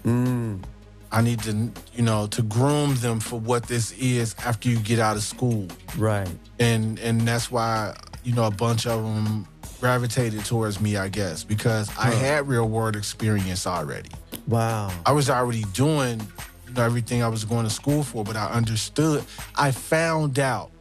[0.05, 0.63] Mm,
[1.11, 4.99] I need to, you know, to groom them for what this is after you get
[4.99, 5.67] out of school.
[5.97, 6.29] right.
[6.59, 9.47] And and that's why, you know, a bunch of them
[9.79, 14.11] gravitated towards me, I guess, because I had real world experience already.
[14.47, 14.91] Wow.
[15.05, 16.21] I was already doing
[16.67, 19.23] you know, everything I was going to school for, but I understood.
[19.55, 20.71] I found out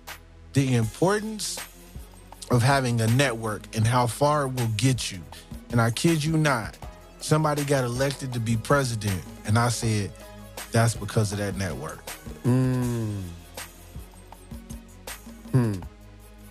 [0.53, 1.59] the importance
[2.51, 5.20] of having a network and how far it will get you.
[5.70, 6.76] And I kid you not,
[7.20, 10.12] somebody got elected to be president, and I said,
[10.72, 12.05] that's because of that network.
[12.45, 13.22] Mm.
[15.53, 15.74] Hmm.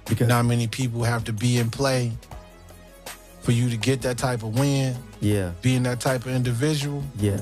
[0.07, 2.11] Because Not many people have to be in play
[3.41, 7.03] for you to get that type of win, yeah, being that type of individual.
[7.17, 7.39] yeah,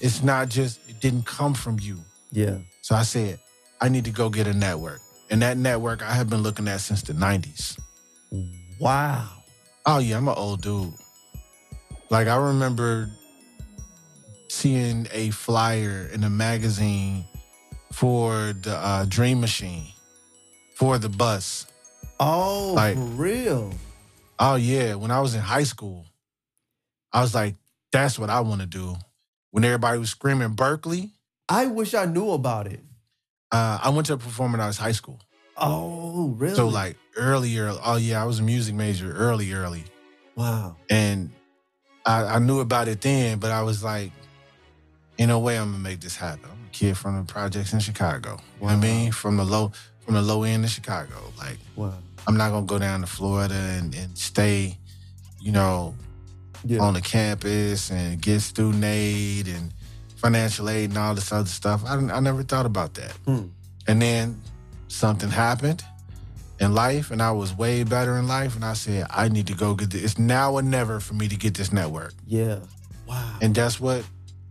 [0.00, 1.98] It's not just, it didn't come from you.
[2.32, 2.58] yeah.
[2.82, 3.38] So I said,
[3.82, 5.00] I need to go get a network.
[5.30, 7.78] And that network I have been looking at since the 90s.
[8.80, 9.28] Wow.
[9.84, 10.94] Oh, yeah, I'm an old dude.
[12.08, 13.10] Like, I remember
[14.48, 17.24] seeing a flyer in a magazine
[17.92, 19.86] for the uh, Dream Machine,
[20.74, 21.66] for the bus.
[22.20, 23.72] Oh, Like- for real.
[24.40, 26.06] Oh, yeah, when I was in high school,
[27.12, 27.56] I was like,
[27.90, 28.96] that's what I want to do.
[29.50, 31.10] When everybody was screaming Berklee,
[31.48, 32.80] I wish I knew about it.
[33.50, 35.20] uh, I went to a performing arts high school.
[35.56, 36.54] Oh, really?
[36.54, 39.82] So, like, earlier, oh, yeah, I was a music major early, early.
[40.36, 40.76] wow.
[40.88, 41.30] And
[42.06, 44.12] I, I knew about it then, but I was like,
[45.18, 46.44] in no way I'm gonna make this happen.
[46.50, 48.30] I'm a kid from the projects in Chicago.
[48.60, 49.12] You know what I mean?
[49.12, 49.72] From the low
[50.04, 51.32] from the low end of Chicago.
[51.38, 51.94] Like Wow.
[52.26, 54.78] I'm not gonna go down to Florida and, and stay,
[55.40, 55.94] you know,
[56.64, 56.80] Yeah.
[56.80, 59.72] on the campus and get student aid and
[60.16, 61.82] financial aid and all this other stuff.
[61.86, 63.12] I, I never thought about that.
[63.26, 63.46] Hmm.
[63.86, 64.40] And then
[64.88, 65.82] something happened
[66.60, 68.56] in life, and I was way better in life.
[68.56, 70.02] And I said, I need to go get this.
[70.02, 72.14] It's now or never for me to get this network.
[72.26, 72.58] Yeah.
[73.06, 73.38] Wow.
[73.40, 74.04] And that's what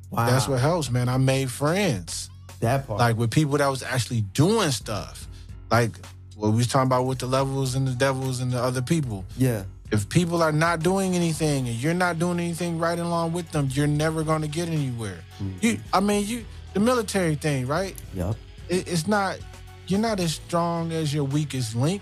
[0.10, 0.30] wow.
[0.30, 1.10] that's what helps, man.
[1.10, 2.30] I made friends,
[2.60, 3.00] that part.
[3.00, 5.28] like with people that was actually doing stuff,
[5.72, 5.92] like
[6.36, 9.26] what we was talking about with the levels and the devils and the other people.
[9.38, 9.64] yeah.
[9.90, 13.70] If people are not doing anything and you're not doing anything right along with them,
[13.72, 15.20] you're never going to get anywhere.
[15.42, 15.64] Mhm.
[15.64, 16.44] You, I mean, you
[16.74, 17.96] the military thing, right?
[18.14, 18.36] Yep.
[18.68, 19.40] It, it's not.
[19.88, 22.02] You're not as strong as your weakest link.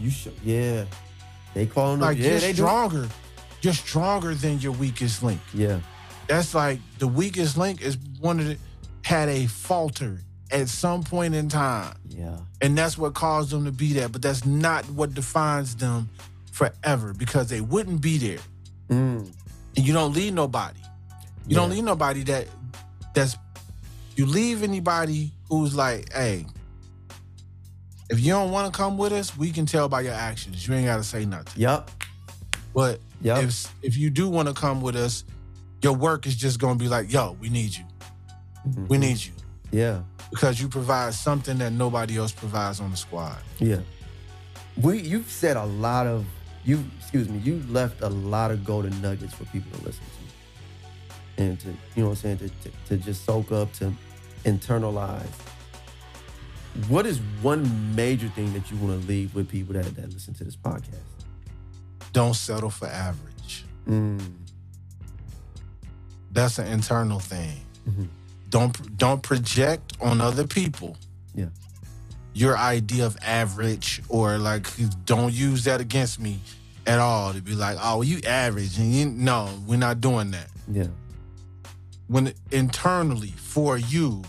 [0.00, 0.34] You should.
[0.42, 0.86] Yeah.
[1.54, 2.00] They call them.
[2.00, 3.08] Like yeah, you're they stronger.
[3.62, 5.40] You're stronger than your weakest link.
[5.54, 5.78] Yeah.
[6.30, 8.56] That's like the weakest link is one of the
[9.04, 10.20] had a falter
[10.52, 11.96] at some point in time.
[12.08, 12.38] Yeah.
[12.60, 14.08] And that's what caused them to be there.
[14.08, 16.08] But that's not what defines them
[16.52, 18.38] forever because they wouldn't be there.
[18.90, 19.32] Mm.
[19.76, 20.78] And you don't leave nobody.
[21.48, 21.74] You don't Yeah.
[21.76, 22.46] leave nobody that
[23.12, 23.36] that's
[24.14, 26.46] you leave anybody who's like, hey,
[28.08, 30.66] if you don't want to come with us, we can tell by your actions.
[30.68, 31.60] You ain't gotta say nothing.
[31.60, 31.90] Yep.
[32.72, 33.42] But Yep.
[33.44, 35.24] if if you do want to come with us,
[35.82, 37.84] your work is just gonna be like, yo, we need you.
[38.68, 38.88] Mhm.
[38.88, 39.32] We need you.
[39.70, 40.00] Yeah.
[40.30, 43.38] Because you provide something that nobody else provides on the squad.
[43.58, 43.80] Yeah.
[44.76, 46.24] We you've said a lot of
[46.64, 51.42] you excuse me, you left a lot of golden nuggets for people to listen to.
[51.42, 53.92] And to you know what I'm saying, to, to, to just soak up, to
[54.44, 55.26] internalize.
[56.88, 60.34] What is one major thing that you want to leave with people that, that listen
[60.34, 61.00] to this podcast?
[62.12, 63.64] Don't settle for average.
[63.88, 64.20] Mm.
[66.32, 67.60] That's an internal thing.
[67.88, 68.08] Mhm.
[68.48, 70.96] Don't don't project on other people.
[71.34, 71.46] Yeah.
[72.34, 74.66] Your idea of average or like
[75.04, 76.40] don't use that against me
[76.86, 80.48] at all to be like, oh, you average and you no, we're not doing that.
[80.70, 80.88] Yeah.
[82.06, 84.22] When internally for you,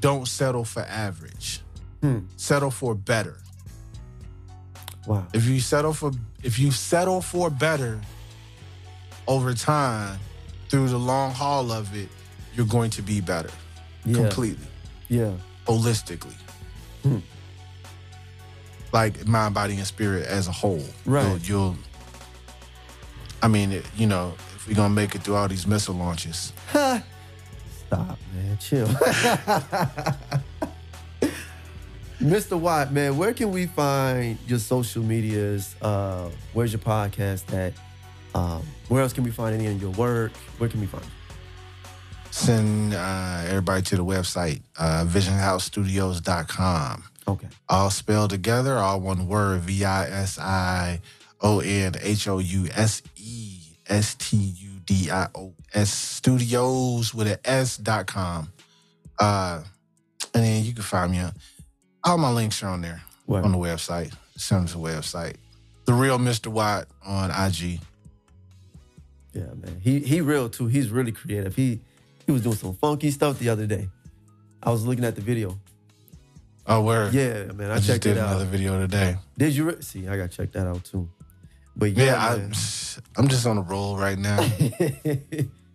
[0.00, 1.60] don't settle for average.
[2.02, 2.20] Hmm.
[2.36, 3.38] Settle for better.
[5.06, 5.26] Wow.
[5.32, 6.12] If you settle for
[6.42, 8.00] if you settle for better
[9.26, 10.18] over time
[10.68, 12.08] through the long haul of it,
[12.54, 13.50] you're going to be better
[14.04, 14.14] Yeah.
[14.16, 14.66] completely,
[15.08, 15.32] Yeah.
[15.66, 16.34] holistically.
[17.02, 17.18] Hmm.
[18.92, 20.82] Like mind, body, and spirit as a whole.
[21.04, 21.24] Right.
[21.24, 21.76] You'll, you'll
[23.42, 26.52] I mean, it, you know, if we're gonna make it through all these missile launches,
[26.70, 27.04] Stop,
[28.34, 28.58] man.
[28.60, 28.86] Chill.
[32.20, 32.58] Mr.
[32.58, 35.76] Watt, man, where can we find your social medias?
[35.80, 37.72] Uh, where's your podcast at?
[38.38, 40.32] Um, where else can we find any of your work?
[40.58, 41.10] Where can we find you?
[42.30, 47.02] send uh, everybody to the website, uh, visionhousestudios.com.
[47.26, 47.48] Okay.
[47.68, 51.00] All spelled together, all one word, V I S I
[51.40, 53.58] O N H O U S E
[53.88, 58.48] S T U D I O S studios with an S dot com.
[59.18, 59.62] Uh,
[60.32, 61.32] and then you can find me on
[62.04, 63.42] all my links are on there What?
[63.44, 64.14] on the website.
[64.36, 65.34] Send them to the website.
[65.86, 66.46] The real Mr.
[66.48, 67.80] Watt on IG.
[69.38, 69.80] Yeah, man.
[69.80, 70.66] He he real too.
[70.66, 71.54] He's really creative.
[71.54, 71.80] He
[72.26, 73.88] he was doing some funky stuff the other day.
[74.62, 75.58] I was looking at the video.
[76.66, 77.08] Oh, where?
[77.10, 77.70] Yeah, man.
[77.70, 78.30] I, I, just checked did it out.
[78.30, 79.16] another video today.
[79.38, 80.08] Did you re- see?
[80.08, 81.08] I gotta check that out too.
[81.76, 82.50] But yeah, Yeah.
[82.50, 82.50] I,
[83.16, 84.44] I'm just on a roll right now.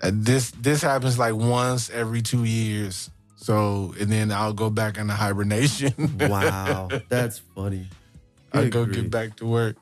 [0.04, 3.10] Uh, this this happens like once every two years.
[3.38, 5.94] So and then I'll go back into hibernation.
[6.20, 7.88] wow, that's funny.
[8.52, 9.78] I go get back to work.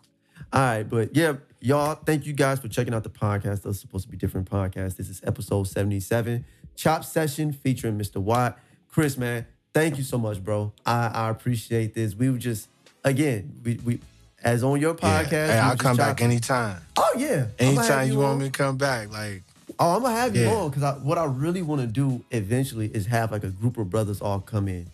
[0.53, 3.61] All right, but yeah, y'all, thank you guys for checking out the podcast.
[3.63, 4.95] Those are supposed to be different podcasts.
[4.97, 6.45] This is episode 77,
[6.75, 8.17] Chop Session featuring Mr.
[8.17, 8.57] Watt.
[8.89, 10.73] Chris, man, thank you so much, bro.
[10.85, 12.15] I, I appreciate this.
[12.15, 12.67] We were just,
[13.03, 13.99] again, we, we
[14.43, 15.23] as on your Yeah.
[15.23, 15.47] podcast.
[15.47, 16.31] Hey, I'll come back chopping.
[16.31, 16.81] anytime.
[16.97, 17.47] Oh, yeah.
[17.59, 19.43] Anytime you, want me to come back, like
[19.79, 23.07] Oh, I'm gonna have you on because what I really want to do eventually is
[23.07, 24.85] have like a group of brothers all come in,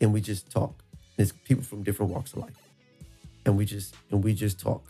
[0.00, 0.74] and we just talk.
[1.16, 2.56] It's people from different walks of life,
[3.44, 4.82] and we just and we just talk.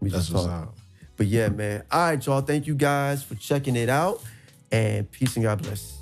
[0.00, 0.74] We that's just what's up.
[1.16, 1.82] But yeah, man.
[1.90, 2.40] All right, y'all.
[2.40, 4.22] Thank you guys for checking it out,
[4.70, 5.96] and peace and God bless.